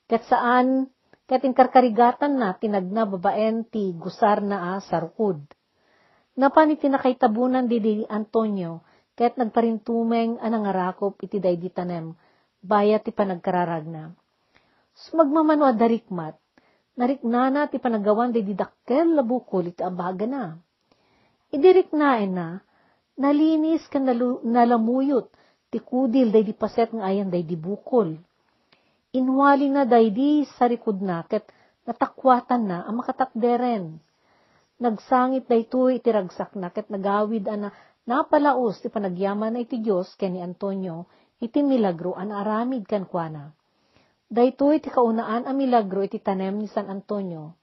Kat 0.09 0.25
saan 0.29 0.89
Kat 1.25 1.41
inkarkarigatan 1.41 2.37
na 2.37 2.53
tinagna 2.53 3.09
babaen 3.09 3.65
ti 3.65 3.97
gusar 3.97 4.45
na 4.45 4.77
a 4.77 4.85
sarukod. 4.85 5.41
Napan 6.37 6.77
iti 6.77 6.85
nakaitabunan 6.93 7.65
di 7.65 7.81
di 7.81 7.95
Antonio, 8.05 8.85
ket 9.17 9.41
nagparintumeng 9.41 10.37
anangarakop 10.37 11.17
iti 11.25 11.41
day 11.41 11.57
di 11.57 11.73
tanem, 11.73 12.13
bayat 12.61 13.09
ti 13.09 13.13
panagkararag 13.17 13.89
na. 13.89 14.13
Sumagmamano 14.93 15.65
adarikmat, 15.65 16.37
nariknana 17.01 17.73
ti 17.73 17.81
panagawan 17.81 18.29
di 18.29 18.45
didakkel 18.45 19.17
labukol 19.17 19.65
iti 19.65 19.81
abaga 19.81 20.29
na. 20.29 20.61
Idiriknaen 21.55 22.35
na, 22.35 22.49
nalinis 23.15 23.87
ka 23.87 24.03
nalu, 24.03 24.43
nalamuyot, 24.43 25.31
ti 25.71 25.79
kudil 25.79 26.35
day 26.35 26.43
di 26.43 26.55
paset 26.55 26.91
ng 26.91 27.03
ayan 27.03 27.31
day 27.31 27.47
di 27.47 27.55
bukol 27.55 28.19
inwali 29.15 29.71
na 29.71 29.87
daydi 29.87 30.43
sa 30.59 30.67
rikod 30.67 30.99
na, 30.99 31.23
ket 31.23 31.47
natakwatan 31.87 32.67
na 32.67 32.83
ang 32.83 32.99
makatakderen. 32.99 34.03
Nagsangit 34.83 35.47
daytoy 35.47 36.03
iti 36.03 36.11
ragsak 36.11 36.59
na 36.59 36.75
ket 36.75 36.91
nagawid 36.91 37.47
ana 37.47 37.71
napalaos 38.11 38.83
ti 38.83 38.91
panagyaman 38.91 39.55
na 39.55 39.63
iti 39.63 39.79
Dios 39.79 40.11
ken 40.19 40.35
ni 40.35 40.43
Antonio 40.43 41.07
iti 41.39 41.63
milagro 41.63 42.19
an 42.19 42.35
aramid 42.35 42.91
kan 42.91 43.07
kuana. 43.07 43.55
Daytoy 44.27 44.83
ti 44.83 44.91
kaunaan 44.91 45.47
a 45.47 45.55
milagro 45.55 46.03
iti 46.03 46.19
tanem 46.19 46.59
ni 46.59 46.67
San 46.67 46.91
Antonio. 46.91 47.55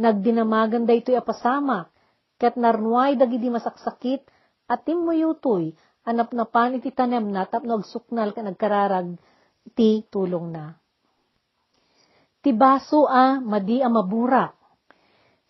Nagdinamagan 0.00 0.88
daytoy 0.88 1.20
apasamak 1.20 1.92
ket 2.40 2.56
narnuay 2.56 3.20
dagiti 3.20 3.52
masaksakit 3.52 4.24
at 4.64 4.80
timmuyutoy 4.88 5.76
anap 6.08 6.32
na 6.32 6.48
pan 6.48 6.80
iti 6.80 6.88
tanem 6.90 7.28
na 7.28 7.44
tapno 7.44 7.76
agsuknal 7.76 8.32
ka 8.32 8.40
nagkararag 8.40 9.20
ti 9.76 10.08
tulong 10.08 10.48
na. 10.48 10.72
Ti 12.40 12.56
baso 12.56 13.04
a 13.04 13.36
madi 13.36 13.84
a 13.84 13.92
maburak 13.92 14.56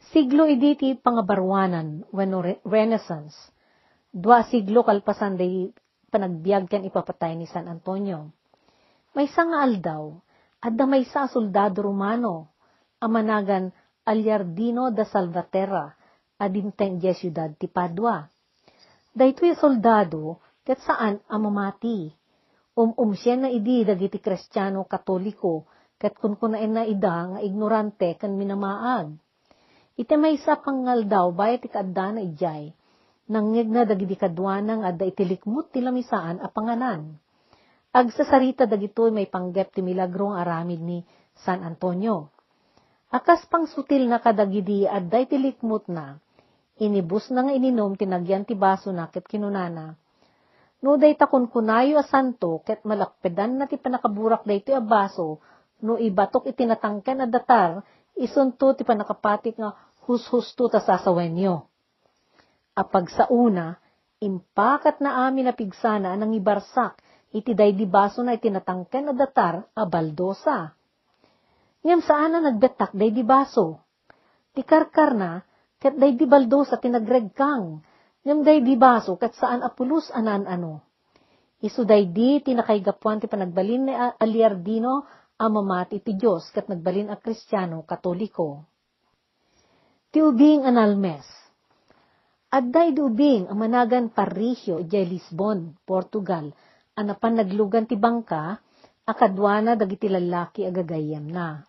Siglo 0.08 0.48
idi 0.48 0.80
ti 0.80 0.88
pangabarwanan, 0.96 2.08
wano 2.08 2.40
Renaissance. 2.64 3.36
Dua 4.08 4.42
siglo 4.48 4.80
kalpasan 4.80 5.36
day 5.36 5.68
panagbiag 6.08 6.72
kan 6.72 6.82
ipapatay 6.88 7.36
ni 7.36 7.44
San 7.44 7.68
Antonio. 7.68 8.32
May 9.12 9.28
sanga 9.28 9.60
aldaw, 9.60 10.16
adda 10.64 10.84
may 10.88 11.04
sa 11.04 11.28
soldado 11.28 11.84
Romano, 11.84 12.56
amanagan 12.96 13.70
Aliardino 14.08 14.88
da 14.90 15.04
Salvaterra, 15.04 15.92
adimteng 16.40 16.96
di 16.96 17.12
siyudad 17.12 17.52
ti 17.60 17.68
Padua. 17.68 18.24
Daytoy 19.12 19.52
soldado, 19.52 20.40
ket 20.64 20.80
saan 20.80 21.20
amamati. 21.28 22.08
Um-um 22.72 23.12
siya 23.12 23.36
na 23.36 23.52
idi 23.52 23.84
dagiti 23.84 24.16
kristyano 24.16 24.88
katoliko, 24.88 25.68
ket 26.00 26.16
kun 26.16 26.40
kunain 26.40 26.72
na 26.72 26.88
ida 26.88 27.36
nga 27.36 27.38
ignorante 27.44 28.16
kan 28.16 28.32
minamaag 28.32 29.12
Iti 30.00 30.16
may 30.16 30.40
sa 30.40 30.56
pangal 30.56 31.04
daw, 31.04 31.28
bayat 31.28 31.68
ikadda 31.68 32.16
na 32.16 32.20
ijay. 32.24 32.72
Nangig 33.28 33.68
na 33.68 33.84
dagiti 33.84 34.16
kadwanang 34.16 34.80
adda 34.80 35.04
itilikmut 35.04 35.68
ti 35.76 35.84
lamisaan 35.84 36.40
a 36.40 36.48
panganan. 36.48 37.20
Agsasarita 37.92 38.64
dagitoy 38.64 39.12
may 39.12 39.28
panggep 39.28 39.76
ti 39.76 39.84
milagrong 39.84 40.40
aramid 40.40 40.80
ni 40.80 41.04
San 41.44 41.60
Antonio. 41.60 42.32
Akas 43.12 43.44
pang 43.52 43.68
sutil 43.68 44.08
na 44.08 44.24
kadagidi 44.24 44.88
adda 44.88 45.20
itilikmut 45.20 45.84
na. 45.92 46.16
Inibus 46.80 47.28
na 47.28 47.44
nga 47.44 47.52
ininom 47.52 47.92
tinagyan 47.92 48.48
ti 48.48 48.56
baso 48.56 48.88
na 48.88 49.12
ket 49.12 49.28
kinunana. 49.28 50.00
No 50.80 50.96
day 50.96 51.12
takon 51.12 51.52
kunayo 51.52 52.00
a 52.00 52.04
santo 52.08 52.64
ket 52.64 52.88
malakpedan 52.88 53.60
na 53.60 53.68
ti 53.68 53.76
panakaburak 53.76 54.48
daytoy 54.48 54.80
a 54.80 54.80
baso 54.80 55.44
no 55.84 56.00
ibatok 56.00 56.48
itinatangken 56.48 57.24
a 57.24 57.26
datar 57.28 57.84
isunto 58.16 58.72
ti 58.72 58.84
panakapatik 58.84 59.60
nga 59.60 59.76
hushusto 60.08 60.72
ta 60.72 60.80
sasawenyo. 60.80 61.68
Apag 62.76 63.12
sa 63.12 63.28
una, 63.28 63.76
impakat 64.24 65.04
na 65.04 65.28
amin 65.28 65.48
na 65.48 65.54
pigsana 65.56 66.16
nang 66.16 66.32
ibarsak, 66.32 66.96
iti 67.36 67.52
day 67.52 67.76
di 67.76 67.84
baso 67.84 68.24
na 68.24 68.36
itinatangken 68.36 69.12
na 69.12 69.14
datar 69.16 69.68
a 69.76 69.84
baldosa. 69.84 70.72
Ngem 71.84 72.00
saan 72.04 72.36
na 72.36 72.40
nagbetak 72.40 72.92
day 72.96 73.12
di 73.12 73.24
baso? 73.24 73.80
Ti 74.52 74.64
na, 75.16 75.40
kat 75.80 75.96
day 75.96 76.14
di 76.14 76.28
baldosa 76.28 76.76
tinagregkang, 76.76 77.80
ngem 78.22 78.40
day 78.44 78.60
di 78.60 78.76
baso 78.76 79.16
kat 79.16 79.32
saan 79.32 79.64
apulus 79.64 80.12
anan 80.12 80.44
ano. 80.44 80.84
Isu 81.64 81.88
day 81.88 82.06
di 82.08 82.40
tinakaigapuan 82.44 83.20
ti 83.20 83.26
panagbalin 83.26 83.88
ni 83.88 83.94
Aliardino 83.96 85.08
amamati 85.40 86.04
ti 86.04 86.12
Diyos 86.12 86.52
kat 86.52 86.68
nagbalin 86.68 87.08
a 87.08 87.16
Kristiyano 87.16 87.80
Katoliko 87.88 88.70
ti 90.10 90.18
ubing 90.18 90.66
analmes. 90.66 91.22
Adday 92.50 92.90
di 92.90 92.98
ubing 92.98 93.46
ang 93.46 93.62
managan 93.62 94.10
parisyo 94.10 94.82
ijay 94.82 95.06
Lisbon, 95.06 95.78
Portugal, 95.86 96.50
anapan 96.98 97.38
naglugan 97.38 97.86
ti 97.86 97.94
bangka, 97.94 98.58
akadwana 99.06 99.78
dagiti 99.78 100.10
lalaki 100.10 100.66
agagayam 100.66 101.30
na. 101.30 101.62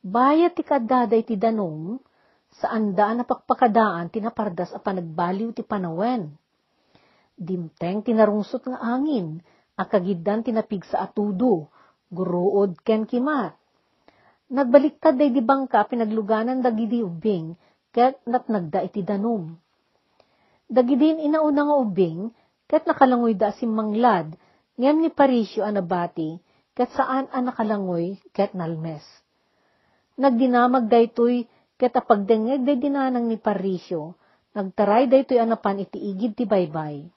Bayat 0.00 0.56
ti 0.56 0.64
kadaday 0.64 1.20
ti 1.20 1.36
danong, 1.36 2.00
saan 2.58 2.98
daan 2.98 3.22
napakpakadaan 3.22 4.10
tinapardas 4.10 4.74
a 4.74 4.82
panagbaliw 4.82 5.54
ti 5.54 5.62
panawen. 5.62 6.34
Dimteng 7.38 8.02
tinarungsot 8.02 8.66
nga 8.66 8.78
angin, 8.82 9.40
akagiddan 9.78 10.42
tinapig 10.44 10.84
sa 10.84 11.06
atudo, 11.06 11.70
guruod 12.10 12.76
ken 12.82 13.06
kimat. 13.06 13.54
Nagbaliktad 14.50 15.14
day 15.14 15.30
di 15.30 15.40
bangka 15.40 15.86
pinagluganan 15.86 16.58
dagidi 16.58 17.06
ubing, 17.06 17.54
ket 17.94 18.18
nat 18.26 18.50
nagda 18.50 18.82
iti 18.82 19.06
danom. 19.06 19.54
Dagidin 20.66 21.22
inauna 21.22 21.70
nga 21.70 21.76
ubing, 21.78 22.34
ket 22.66 22.82
nakalangoy 22.84 23.38
da 23.38 23.54
si 23.54 23.64
manglad, 23.64 24.34
ngem 24.74 25.06
ni 25.06 25.10
parisyo 25.10 25.62
anabati, 25.62 26.42
ket 26.74 26.90
saan 26.98 27.30
an 27.30 27.46
nakalangoy, 27.46 28.18
ket 28.34 28.52
nalmes. 28.58 29.06
Nagdinamag 30.18 30.90
daytoy, 30.90 31.46
ket 31.80 31.96
apagdengeg 31.96 32.60
day 32.68 32.76
dinanang 32.76 33.24
ni 33.24 33.40
parisyo, 33.40 34.12
nagtaray 34.52 35.08
daytoy 35.08 35.40
anapan 35.40 35.80
iti 35.80 35.96
igid 35.96 36.36
ti 36.36 36.44
baybay. 36.44 37.08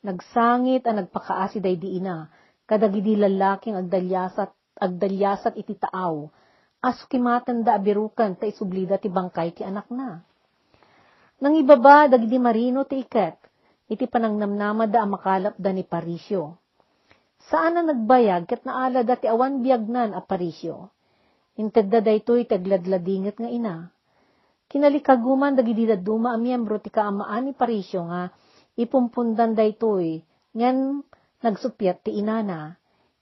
Nagsangit 0.00 0.88
ang 0.88 1.04
nagpakaasi 1.04 1.60
day 1.60 1.76
di 1.76 2.00
ina, 2.00 2.32
kadagidi 2.64 3.20
lalaking 3.20 3.76
agdalyasat, 3.76 4.48
agdalyasat 4.80 5.60
iti 5.60 5.76
taaw, 5.76 6.24
askimatan 6.80 7.68
da 7.68 7.76
abirukan 7.76 8.32
ta 8.40 8.48
isublida 8.48 8.96
ti 8.96 9.12
bangkay 9.12 9.52
ti 9.52 9.60
anak 9.60 9.92
na. 9.92 10.24
Nang 11.44 11.54
ibaba 11.60 12.08
dagdi 12.08 12.40
marino 12.40 12.88
ti 12.88 13.04
iket, 13.04 13.36
iti 13.92 14.08
panangnamnama 14.08 14.88
da 14.88 15.04
makalap 15.04 15.52
da 15.60 15.68
ni 15.68 15.84
Parisyo. 15.84 16.56
Saan 17.52 17.76
na 17.76 17.84
nagbayag 17.84 18.48
ket 18.48 18.64
naala 18.64 19.04
da 19.04 19.20
ti 19.20 19.28
awan 19.28 19.60
biagnan 19.60 20.16
a 20.16 20.24
Parisyo. 20.24 20.88
Inted 21.60 21.92
da 21.92 22.00
daytoy 22.00 22.48
tagladladinget 22.48 23.36
nga 23.36 23.52
ina. 23.52 23.76
Kinalikaguman 24.68 25.56
dagidi 25.56 25.88
da 25.88 25.96
duma 25.96 26.36
a 26.36 26.38
miyembro 26.38 26.76
ti 26.76 26.92
kaamaan 26.92 27.48
ni 27.48 27.52
Parisyo 27.56 28.04
nga 28.04 28.28
ipumpundan 28.76 29.56
daytoy 29.56 30.20
ngan 30.52 31.02
nagsupyat 31.40 32.04
ti 32.04 32.20
inana. 32.20 32.76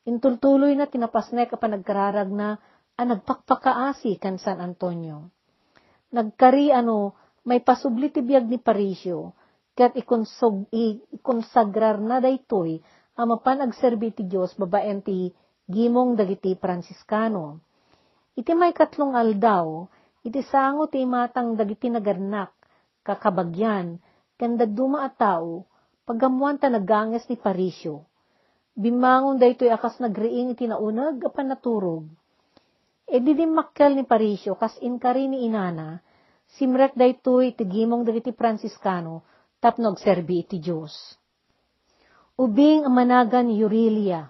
Intultuloy 0.06 0.74
na 0.74 0.90
tinapasnek 0.90 1.54
a 1.54 1.58
panagkararag 1.58 2.30
na 2.30 2.58
a 2.96 3.02
nagpakpakaasi 3.06 4.18
kan 4.18 4.42
San 4.42 4.58
Antonio. 4.58 5.30
Nagkari 6.10 6.70
ano, 6.70 7.14
may 7.46 7.62
pasubli 7.62 8.10
ti 8.10 8.22
biyag 8.22 8.46
ni 8.50 8.58
Parisio, 8.58 9.34
kat 9.78 9.94
ikonsog, 9.94 10.66
ikonsagrar 11.14 12.00
na 12.00 12.18
daytoy, 12.18 12.80
ama 13.14 13.38
pa 13.38 13.54
nagserbi 13.54 14.14
ti 14.14 14.26
Diyos 14.26 14.54
babaen 14.58 15.04
ti 15.04 15.30
gimong 15.66 16.14
dagiti 16.14 16.54
Franciscano. 16.58 17.60
Iti 18.38 18.52
may 18.54 18.72
katlong 18.72 19.14
aldaw, 19.14 19.88
iti 20.26 20.42
sango 20.42 20.90
ti 20.90 21.06
matang 21.06 21.54
dagiti 21.54 21.86
nagarnak, 21.86 22.50
kakabagyan, 23.06 24.02
kanda 24.34 24.66
duma 24.66 25.06
a 25.06 25.10
tao, 25.14 25.62
pagamuan 26.02 26.58
ta 26.58 26.66
naganges 26.66 27.30
ni 27.30 27.38
Parisio. 27.38 28.02
Bimangon 28.74 29.38
daytoy 29.38 29.70
akas 29.70 30.02
nagriing 30.02 30.52
iti 30.52 30.66
naunag 30.66 31.22
apan 31.22 31.54
naturog 31.54 32.04
E 33.06 33.22
di 33.22 33.38
makkel 33.46 33.94
ni 33.94 34.02
Parisio, 34.02 34.58
kas 34.58 34.74
inkari 34.82 35.30
ni 35.30 35.46
inana, 35.46 36.02
simrek 36.58 36.98
daytoy 36.98 37.54
tigimong 37.54 38.02
dagiti 38.02 38.34
Franciscano, 38.34 39.22
tapnog 39.62 40.02
serbi 40.02 40.42
iti 40.42 40.58
Diyos. 40.58 41.14
Ubing 42.34 42.82
amanagan 42.82 43.46
Eurilia. 43.54 44.26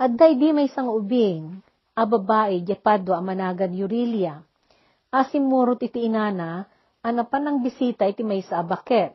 Adday 0.00 0.40
di 0.40 0.56
may 0.56 0.72
sang 0.72 0.88
ubing, 0.88 1.60
a 1.92 2.08
babae, 2.08 2.64
Jepadwa 2.64 3.20
amanagan 3.20 3.76
Eurilia. 3.76 4.40
Asimurot 5.14 5.78
iti 5.86 6.10
inana, 6.10 6.66
anapan 7.06 7.42
ng 7.46 7.58
bisita 7.62 8.02
iti 8.10 8.26
may 8.26 8.42
sa 8.42 8.66
abaket. 8.66 9.14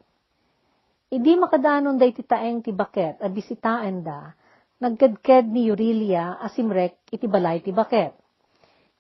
Idi 1.12 1.36
makadanon 1.36 2.00
day 2.00 2.16
ti 2.16 2.24
taeng 2.24 2.64
ti 2.64 2.72
baket, 2.72 3.20
a 3.20 3.28
bisitaan 3.28 4.00
da, 4.00 4.32
nagkadked 4.80 5.52
ni 5.52 5.68
Eurilia 5.68 6.40
asimrek 6.40 7.04
iti 7.12 7.28
balay 7.28 7.60
ti 7.60 7.76
baket. 7.76 8.16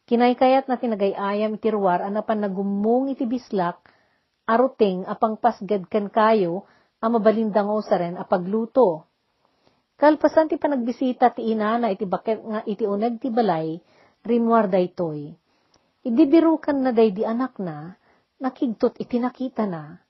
Kinaykayat 0.04 0.68
na 0.68 0.76
tinagayayam 0.76 1.56
iti 1.56 1.72
ruwar 1.72 2.04
anapan 2.04 2.44
nagumong 2.44 3.16
iti 3.16 3.24
bislak, 3.24 3.80
aruting 4.44 5.08
apang 5.08 5.40
pasgad 5.40 5.88
kan 5.88 6.12
kayo, 6.12 6.68
ang 7.00 7.16
mabalindango 7.16 7.80
sa 7.80 7.96
ren 7.96 8.20
apagluto. 8.20 9.08
Kalpasan 9.96 10.52
ti 10.52 10.60
panagbisita 10.60 11.32
ti 11.32 11.56
inana 11.56 11.88
iti 11.88 12.04
bakit 12.04 12.44
nga 12.44 12.60
iti 12.68 12.84
uneg 12.84 13.24
ti 13.24 13.32
balay, 13.32 13.80
rimwar 14.28 14.68
daytoy. 14.68 15.41
Idibirukan 16.02 16.82
na 16.82 16.90
day 16.90 17.14
di 17.14 17.22
anak 17.22 17.62
na, 17.62 17.94
nakigtot 18.42 18.98
iti 18.98 19.22
nakita 19.22 19.70
na. 19.70 20.02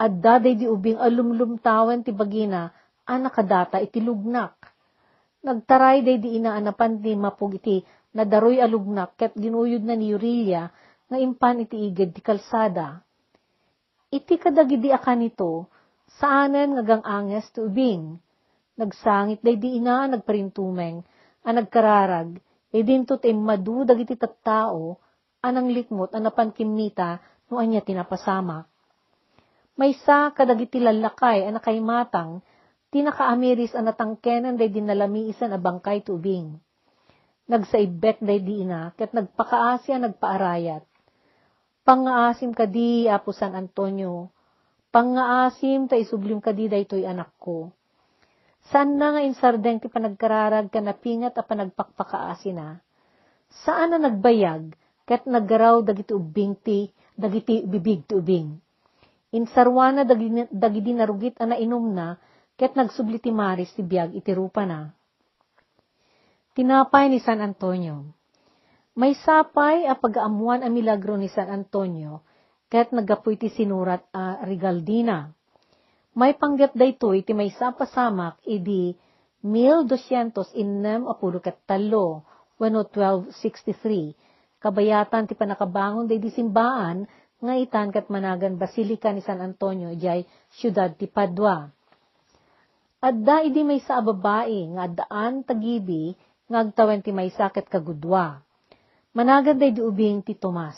Adda 0.00 0.40
day 0.40 0.56
di 0.56 0.64
ubing 0.64 0.96
alumlumtawan 0.96 2.00
ti 2.00 2.16
bagina, 2.16 2.72
anak 3.04 3.36
kadata 3.36 3.76
iti 3.76 4.00
lugnak. 4.00 4.56
Nagtaray 5.44 6.00
day 6.00 6.16
di 6.16 6.40
inaanapan 6.40 7.04
ti 7.04 7.12
mapug 7.12 7.60
iti 7.60 7.84
na 8.16 8.24
daroy 8.24 8.56
alugnak 8.56 9.20
ket 9.20 9.36
ginuyod 9.36 9.84
na 9.84 10.00
ni 10.00 10.16
Urilia 10.16 10.72
nga 11.12 11.16
impan 11.20 11.60
iti 11.60 11.76
igid 11.76 12.16
ti 12.16 12.24
kalsada. 12.24 13.04
Iti 14.08 14.40
kadagidi 14.40 14.88
akan 14.96 15.28
ito, 15.28 15.68
saanen 16.16 16.72
nga 16.72 16.82
gang 16.88 17.04
anges 17.04 17.52
ti 17.52 17.60
ubing. 17.60 18.16
Nagsangit 18.80 19.44
day 19.44 19.60
di 19.60 19.76
ina 19.76 20.08
nagparintumeng, 20.08 21.04
ang 21.44 21.54
nagkararag, 21.60 22.40
e 22.72 22.80
dinto 22.80 23.20
ti 23.20 23.28
madu 23.36 23.84
dagiti 23.84 24.16
tattao, 24.16 24.96
anang 25.44 25.70
likmot 25.70 26.14
ang 26.14 26.26
napankimnita 26.28 27.22
no 27.48 27.58
anya 27.62 27.82
tinapasama. 27.82 28.66
May 29.78 29.94
sa 30.02 30.34
kadagiti 30.34 30.82
lalakay 30.82 31.46
ang 31.46 31.62
nakaimatang, 31.62 32.42
tinakaamiris 32.90 33.78
ang 33.78 33.90
natangkenan 33.90 34.58
day 34.58 34.70
dinalamiisan 34.72 35.54
a 35.54 35.58
bangkay 35.58 36.02
tubing 36.02 36.58
nagsaibek 37.48 38.20
day 38.20 38.44
di 38.44 38.62
ina, 38.62 38.92
ket 38.94 39.16
nagpakaasi 39.16 39.96
ang 39.96 40.12
nagpaarayat. 40.12 40.84
Pangaasim 41.82 42.52
ka 42.52 42.68
di, 42.68 43.08
Apo 43.08 43.32
San 43.32 43.56
Antonio, 43.56 44.28
pangaasim 44.92 45.88
ta 45.88 45.96
isublim 45.96 46.44
ka 46.44 46.52
di 46.52 46.68
daytoy 46.68 47.08
anak 47.08 47.32
ko. 47.40 47.72
Saan 48.68 49.00
na 49.00 49.16
nga 49.16 49.24
insardeng 49.24 49.80
ti 49.80 49.88
panagkararag 49.88 50.68
ka 50.68 50.84
napingat 50.84 51.32
a 51.40 51.42
panagpakpakaasi 51.42 52.52
na? 52.52 52.84
Saan 53.64 53.96
na 53.96 53.98
nagbayag, 54.12 54.76
ket 55.08 55.24
naggaraw 55.24 55.80
dagiti 55.80 56.12
ubing 56.12 56.60
ti, 56.60 56.92
dagiti 57.16 57.64
bibig 57.64 58.04
ti 58.04 58.12
ubing? 58.12 58.52
Insarwana 59.32 60.04
dagiti, 60.04 60.92
narugit 60.92 61.40
a 61.40 61.48
nainom 61.48 61.96
na, 61.96 62.12
ket 62.60 62.76
nagsubli 62.76 63.16
ti 63.16 63.32
maris 63.32 63.72
ti 63.72 63.80
biyag 63.80 64.12
iti 64.12 64.36
rupa 64.36 64.68
na 64.68 64.92
Tinapay 66.58 67.06
ni 67.06 67.22
San 67.22 67.38
Antonio. 67.38 68.02
May 68.98 69.14
sapay 69.14 69.86
a 69.86 69.94
pag-aamuan 69.94 70.66
a 70.66 70.68
milagro 70.68 71.14
ni 71.14 71.30
San 71.30 71.46
Antonio, 71.54 72.26
ket 72.66 72.90
nagapuy 72.90 73.38
ti 73.38 73.46
sinurat 73.46 74.02
a 74.10 74.42
Rigaldina. 74.42 75.30
May 76.18 76.34
panggap 76.34 76.74
daytoy 76.74 77.22
ti 77.22 77.30
may 77.30 77.54
sapasamak 77.54 78.42
idi 78.42 78.90
1206 79.46 81.06
apulo 81.06 81.38
ket 81.38 81.62
talo, 81.62 82.26
wano 82.58 82.82
1263. 82.90 84.27
Kabayatan 84.58 85.30
ti 85.30 85.38
panakabangon 85.38 86.10
day 86.10 86.18
di 86.18 86.34
simbaan, 86.34 87.06
nga 87.38 87.54
itan 87.54 87.94
kat 87.94 88.10
managan 88.10 88.58
Basilika 88.58 89.14
ni 89.14 89.22
San 89.22 89.38
Antonio 89.38 89.94
jay 89.94 90.26
siyudad 90.58 90.98
ti 90.98 91.06
Padua. 91.06 91.70
Adda 92.98 93.46
idi 93.46 93.62
may 93.62 93.78
sa 93.78 94.02
babae 94.02 94.74
nga 94.74 94.90
daan 94.90 95.46
tagibi 95.46 96.18
ngagtawan 96.50 96.98
ti 96.98 97.14
may 97.14 97.30
sakit 97.30 97.70
kagudwa. 97.70 98.42
Managad 99.14 99.62
day 99.62 99.70
di 99.70 99.78
ubing 99.78 100.26
ti 100.26 100.34
Tomas. 100.34 100.74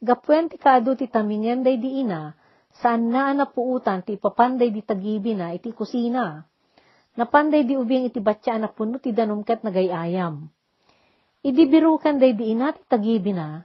Gapwen 0.00 0.48
ti 0.48 0.56
kado 0.56 0.96
ti 0.96 1.04
tamingan 1.12 1.60
day 1.60 1.76
di 1.76 2.00
ina, 2.00 2.32
saan 2.80 3.12
na 3.12 3.36
napuutan 3.36 4.00
ti 4.00 4.16
papanday 4.16 4.72
di 4.72 4.80
tagibi 4.80 5.36
na 5.36 5.52
iti 5.52 5.76
kusina. 5.76 6.40
Napanday 7.20 7.68
di 7.68 7.76
ubing 7.76 8.08
iti 8.08 8.20
batya 8.24 8.56
na 8.56 8.72
puno 8.72 8.96
ti 8.96 9.12
danumkat 9.12 9.60
nagayayam. 9.60 10.48
Idi 10.48 10.55
birukan 11.52 12.18
day 12.18 12.32
di 12.34 12.56
ina 12.56 12.72
ti 12.72 12.82
tagibi 12.88 13.30
na, 13.30 13.62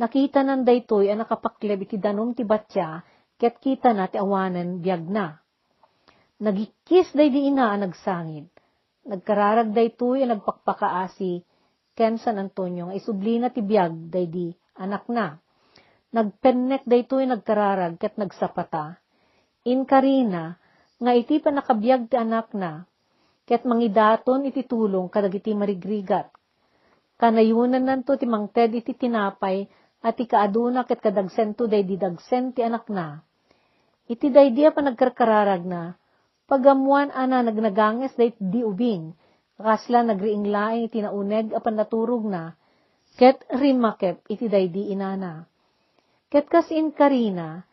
nakita 0.00 0.42
nan 0.42 0.64
daytoy 0.66 1.12
ang 1.12 1.22
nakapakleb 1.22 1.84
iti 1.86 2.00
danum 2.00 2.32
ti 2.34 2.42
batya, 2.42 3.04
ket 3.36 3.60
kita 3.60 3.94
na 3.94 4.08
ti 4.08 4.16
awanan 4.18 4.82
biyag 4.82 5.04
na. 5.06 5.38
Nagikis 6.42 7.14
day 7.14 7.30
di 7.30 7.52
ina 7.52 7.70
ang 7.70 7.86
nagsangid 7.86 8.52
Nagkararag 9.02 9.74
daytoy 9.74 10.22
ang 10.22 10.38
nagpakpakaasi 10.38 11.42
ken 11.98 12.22
San 12.22 12.38
Antonio 12.38 12.86
nga 12.86 12.94
isubli 12.94 13.34
na 13.42 13.50
tibiyag 13.50 14.14
daydi 14.14 14.54
anak 14.78 15.10
na. 15.10 15.42
Nagpennek 16.14 16.86
daytoy 16.86 17.26
nagkararag 17.26 17.98
ket 17.98 18.14
nagsapata. 18.14 19.02
In 19.66 19.90
karina 19.90 20.54
nga 21.02 21.12
iti 21.18 21.42
pa 21.42 21.50
nakabiyag 21.50 22.06
ti 22.06 22.14
anak 22.14 22.54
na 22.54 22.86
ket 23.42 23.66
mangidaton 23.66 24.46
iti 24.46 24.62
tulong 24.62 25.10
kadagiti 25.10 25.50
marigrigat. 25.50 26.30
Kanayunan 27.22 27.86
nanto 27.86 28.18
ti 28.18 28.26
mangted 28.26 28.74
iti 28.74 28.98
tinapay 28.98 29.62
at 30.02 30.18
iti 30.18 30.26
kaaduna 30.26 30.82
ket 30.82 30.98
kadagsento 30.98 31.70
daydi 31.70 31.94
dagsen 31.94 32.50
ti 32.50 32.66
anak 32.66 32.90
na. 32.90 33.22
Iti 34.10 34.26
daydi 34.26 34.66
pa 34.74 34.82
nagkarkararag 34.82 35.62
na 35.62 35.94
Pagamuan 36.52 37.08
ana 37.16 37.40
nagnaganges 37.40 38.12
dayt 38.12 38.36
di 38.36 38.60
ubing, 38.60 39.16
kasla 39.56 40.04
nagriing 40.04 40.52
laing 40.52 40.92
iti 40.92 41.00
nauneg 41.00 41.48
apan 41.56 41.80
naturog 41.80 42.28
na, 42.28 42.52
ket 43.16 43.40
rimakep 43.48 44.20
iti 44.28 44.52
daydi 44.52 44.92
inana. 44.92 45.48
Ket 46.28 46.52
kas 46.52 46.68
in 46.68 46.92
karina, 46.92 47.64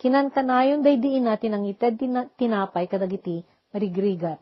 kinan 0.00 0.32
kanayon 0.32 0.80
daydi 0.80 1.20
ina 1.20 1.36
tinangited 1.36 2.00
tina, 2.00 2.24
tinapay 2.40 2.88
kadagiti 2.88 3.44
marigrigat. 3.76 4.40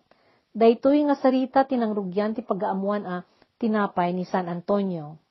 Daytoy 0.54 1.02
nga 1.08 1.18
sarita 1.18 1.66
tinangrugyan 1.66 2.38
ti 2.38 2.46
pagaamuan 2.46 3.02
a 3.02 3.26
tinapay 3.62 4.10
ni 4.10 4.26
San 4.26 4.50
Antonio. 4.50 5.22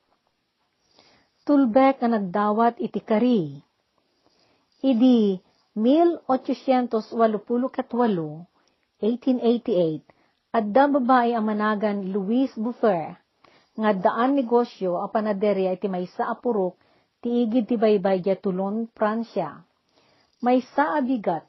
Tulbek 1.44 2.00
nga 2.00 2.08
nagdawat 2.08 2.80
iti 2.80 3.04
kari. 3.04 3.60
Idi 4.80 5.36
1888, 5.76 6.96
1888, 9.00 10.56
at 10.56 10.64
babae 10.68 11.32
ang 11.32 11.44
managan 11.48 12.12
Luis 12.12 12.52
Buffer, 12.56 13.16
nga 13.72 13.90
daan 13.96 14.36
negosyo 14.36 15.00
a 15.00 15.08
panaderya 15.08 15.72
iti 15.72 15.88
may 15.88 16.04
sa 16.12 16.28
apurok, 16.32 16.76
ti 17.24 17.48
igid 17.48 17.72
ti 17.72 17.80
baybay 17.80 18.20
tulon 18.40 18.90
Pransya. 18.92 19.64
May 20.44 20.60
sa 20.76 21.00
abigat, 21.00 21.46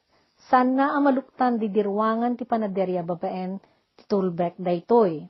san 0.48 0.78
na 0.78 0.96
amaluktan 0.96 1.60
di 1.60 1.68
dirwangan 1.68 2.38
ti 2.38 2.48
panaderya 2.48 3.04
babaen 3.04 3.60
ti 3.98 4.02
tulbek 4.08 4.56
daytoy. 4.56 5.26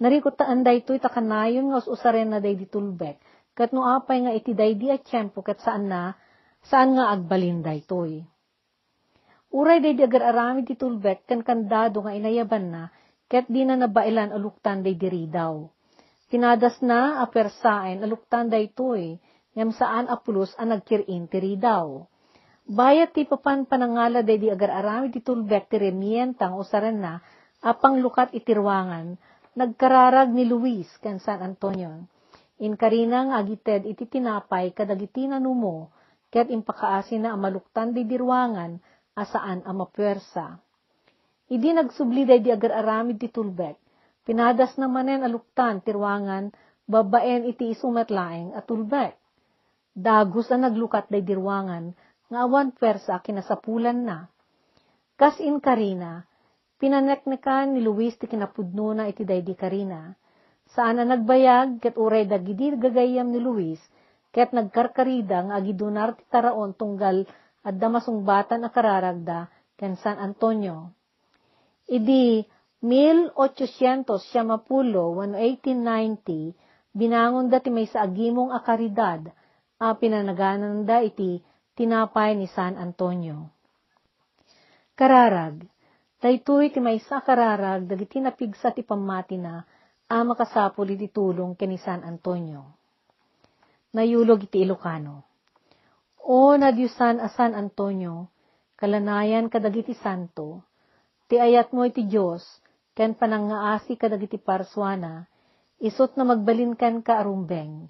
Narikutaan 0.00 0.64
daytoy 0.64 0.96
takanayon 0.96 1.76
nga 1.76 1.84
usaren 1.84 2.32
na 2.32 2.40
day 2.40 2.56
di 2.56 2.64
tulbek, 2.64 3.20
kat 3.52 3.76
no 3.76 3.84
apay 3.84 4.24
nga 4.24 4.32
iti 4.32 4.56
day 4.56 4.72
di 4.72 4.88
at 4.88 5.04
tiyempo 5.04 5.44
kat 5.44 5.60
saan 5.60 5.92
na, 5.92 6.16
saan 6.64 6.96
nga 6.96 7.12
agbalin 7.12 7.60
daytoy. 7.60 8.24
Uray 9.52 9.84
day 9.84 9.92
di 9.92 10.00
agar 10.00 10.32
arami 10.32 10.64
di 10.64 10.72
tulbek 10.72 11.28
kan 11.28 11.44
kandado 11.44 12.00
nga 12.00 12.16
inayaban 12.16 12.72
na, 12.72 12.88
ket 13.28 13.44
di 13.52 13.60
na 13.60 13.76
nabailan 13.76 14.32
aluktan 14.32 14.80
day 14.80 14.96
diri 14.96 15.28
daw. 15.28 15.68
Tinadas 16.32 16.80
na 16.80 17.20
apersaen 17.20 18.00
aluktan 18.00 18.48
day 18.48 18.72
toy, 18.72 19.20
ngam 19.52 19.68
saan 19.68 20.08
apulos 20.08 20.56
ang 20.56 20.72
nagkirin 20.72 21.28
tiri 21.28 21.60
daw. 21.60 22.08
Bayat 22.64 23.12
ti 23.12 23.28
papan 23.28 23.68
panangala 23.68 24.24
day 24.24 24.40
di 24.40 24.48
agar 24.48 24.80
arami 24.80 25.12
di 25.12 25.20
tulbek 25.20 25.68
ti 25.68 25.76
remientang 25.76 26.56
usaran 26.56 27.04
na, 27.04 27.20
apang 27.60 28.00
lukat 28.00 28.32
itirwangan, 28.32 29.20
nagkararag 29.60 30.32
ni 30.32 30.48
Luis 30.48 30.88
kan 31.04 31.20
San 31.20 31.44
Antonio. 31.44 32.08
In 32.64 32.80
karinang 32.80 33.36
agited 33.36 33.84
iti 33.84 34.08
tinapay 34.08 34.72
kadagiti 34.72 35.28
na 35.28 35.36
numo, 35.36 35.92
ket 36.32 36.48
impakaasin 36.48 37.28
na 37.28 37.36
amaluktan 37.36 37.92
di 37.92 38.08
dirwangan, 38.08 38.80
asaan 39.12 39.60
ang 39.68 39.84
mapwersa. 39.84 40.56
Idi 41.50 41.76
nagsubliday 41.76 42.40
di 42.40 42.48
agar 42.48 42.80
aramid 42.84 43.20
ti 43.20 43.28
tulbek, 43.28 43.76
pinadas 44.24 44.78
namanen 44.78 45.26
aluktan 45.26 45.82
tirwangan, 45.84 46.54
babaen 46.86 47.44
iti 47.44 47.74
isumatlaeng 47.74 48.54
at 48.54 48.64
tulbek. 48.64 49.18
Dagus 49.90 50.48
ang 50.54 50.64
naglukat 50.64 51.10
day 51.10 51.20
dirwangan, 51.20 51.92
nga 52.30 52.38
awan 52.46 52.70
pwersa 52.70 53.18
kinasapulan 53.20 54.06
na. 54.06 54.30
Kas 55.18 55.42
in 55.42 55.58
karina, 55.58 56.29
pinaneknekan 56.80 57.76
ni 57.76 57.84
Luis 57.84 58.16
ti 58.16 58.24
kinapudno 58.24 58.96
na 58.96 59.04
iti 59.06 59.28
day 59.28 59.44
di 59.44 59.52
karina, 59.52 60.16
saan 60.72 60.96
na 60.96 61.04
nagbayag, 61.04 61.84
ket 61.84 62.00
uray 62.00 62.24
dagidi 62.24 62.72
gagayam 62.80 63.28
ni 63.28 63.38
Luis, 63.38 63.78
ket 64.32 64.56
nagkarkarida 64.56 65.52
nga 65.52 65.54
agidunar 65.60 66.16
ti 66.16 66.24
taraon 66.32 66.72
tunggal 66.72 67.28
at 67.60 67.76
damasungbatan 67.76 68.64
a 68.64 68.72
kararagda 68.72 69.52
ken 69.76 70.00
San 70.00 70.16
Antonio. 70.16 70.96
Idi 71.84 72.40
1800 72.80 74.08
siyamapulo, 74.32 75.12
1890, 75.20 76.96
binangon 76.96 77.52
dati 77.52 77.68
may 77.68 77.84
sa 77.84 78.08
agimong 78.08 78.56
akaridad, 78.56 79.28
a 79.76 79.92
pinanaganan 79.96 80.88
da 80.88 81.04
iti 81.04 81.44
tinapay 81.76 82.36
ni 82.36 82.48
San 82.48 82.80
Antonio. 82.80 83.52
Kararag, 84.96 85.64
daytoy 86.20 86.68
ti 86.68 86.78
may 86.84 87.00
sa 87.00 87.24
kararag, 87.24 87.88
dagiti 87.88 88.20
napigsa 88.20 88.76
ti 88.76 88.84
pamati 88.84 89.40
na, 89.40 89.64
a 90.10 90.20
makasapul 90.20 90.84
iti 90.92 91.08
tulong 91.08 91.56
ken 91.56 91.72
San 91.80 92.04
Antonio. 92.04 92.76
Nayulog 93.96 94.44
iti 94.44 94.62
Ilocano. 94.62 95.24
O 96.20 96.52
nadyusan 96.54 97.18
a 97.24 97.32
San 97.32 97.56
Antonio, 97.56 98.28
kalanayan 98.76 99.48
kadagiti 99.48 99.96
santo, 99.96 100.62
ti 101.30 101.40
ayat 101.40 101.72
mo 101.72 101.88
iti 101.88 102.04
Diyos, 102.04 102.44
ken 102.92 103.16
panangaasi 103.16 103.96
kadagiti 103.96 104.36
parswana, 104.36 105.24
isot 105.80 106.18
na 106.18 106.28
magbalinkan 106.28 107.00
ka 107.00 107.22
arumbeng, 107.22 107.88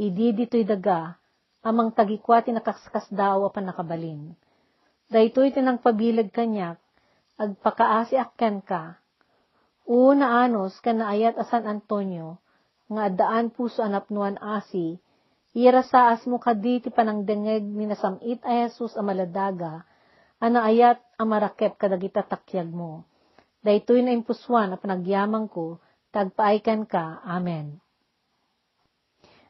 idi 0.00 0.34
dito'y 0.34 0.66
daga, 0.66 1.14
amang 1.62 1.94
tagikwati 1.94 2.50
nakaskas 2.50 3.06
daw 3.12 3.46
apan 3.46 3.70
nakabalin. 3.70 4.34
Daytoy 5.12 5.52
tinang 5.52 5.78
pabilag 5.84 6.32
kanyak, 6.32 6.80
agpakaasi 7.38 8.18
akyan 8.18 8.58
ka. 8.60 8.98
Una 9.86 10.44
anos 10.44 10.76
ka 10.82 10.92
naayat 10.92 11.38
asan 11.38 11.64
Antonio, 11.64 12.42
nga 12.90 13.08
adaan 13.08 13.54
puso 13.54 13.80
anapnuan 13.80 14.36
asi, 14.42 15.00
ira 15.56 15.80
saas 15.86 16.26
mo 16.28 16.36
kadi 16.36 16.84
ti 16.84 16.90
panangdengeg 16.92 17.64
ni 17.64 17.88
nasamit 17.88 18.42
ay 18.44 18.68
Jesus 18.68 18.98
amaladaga, 18.98 19.86
ana 20.42 20.66
ayat 20.66 21.00
amarakep 21.16 21.78
kadagita 21.80 22.26
takyag 22.26 22.68
mo. 22.68 23.06
Daytoy 23.64 24.04
na 24.04 24.12
impuswan 24.12 24.74
a 24.74 24.76
panagyamang 24.76 25.48
ko, 25.48 25.80
tagpaaykan 26.12 26.84
ka. 26.84 27.22
Amen. 27.26 27.80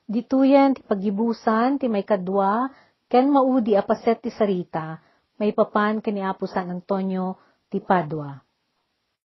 Dituyan 0.09 0.73
ti 0.73 0.81
pagibusan 0.81 1.77
ti 1.77 1.91
may 1.93 2.07
kadwa, 2.07 2.73
ken 3.13 3.29
maudi 3.29 3.77
apaset 3.77 4.25
ti 4.25 4.33
sarita, 4.33 4.97
may 5.37 5.53
papan 5.53 6.01
kani 6.01 6.25
Apo 6.25 6.49
San 6.49 6.73
Antonio 6.73 7.48
ti 7.71 7.81
Padua. 7.81 8.48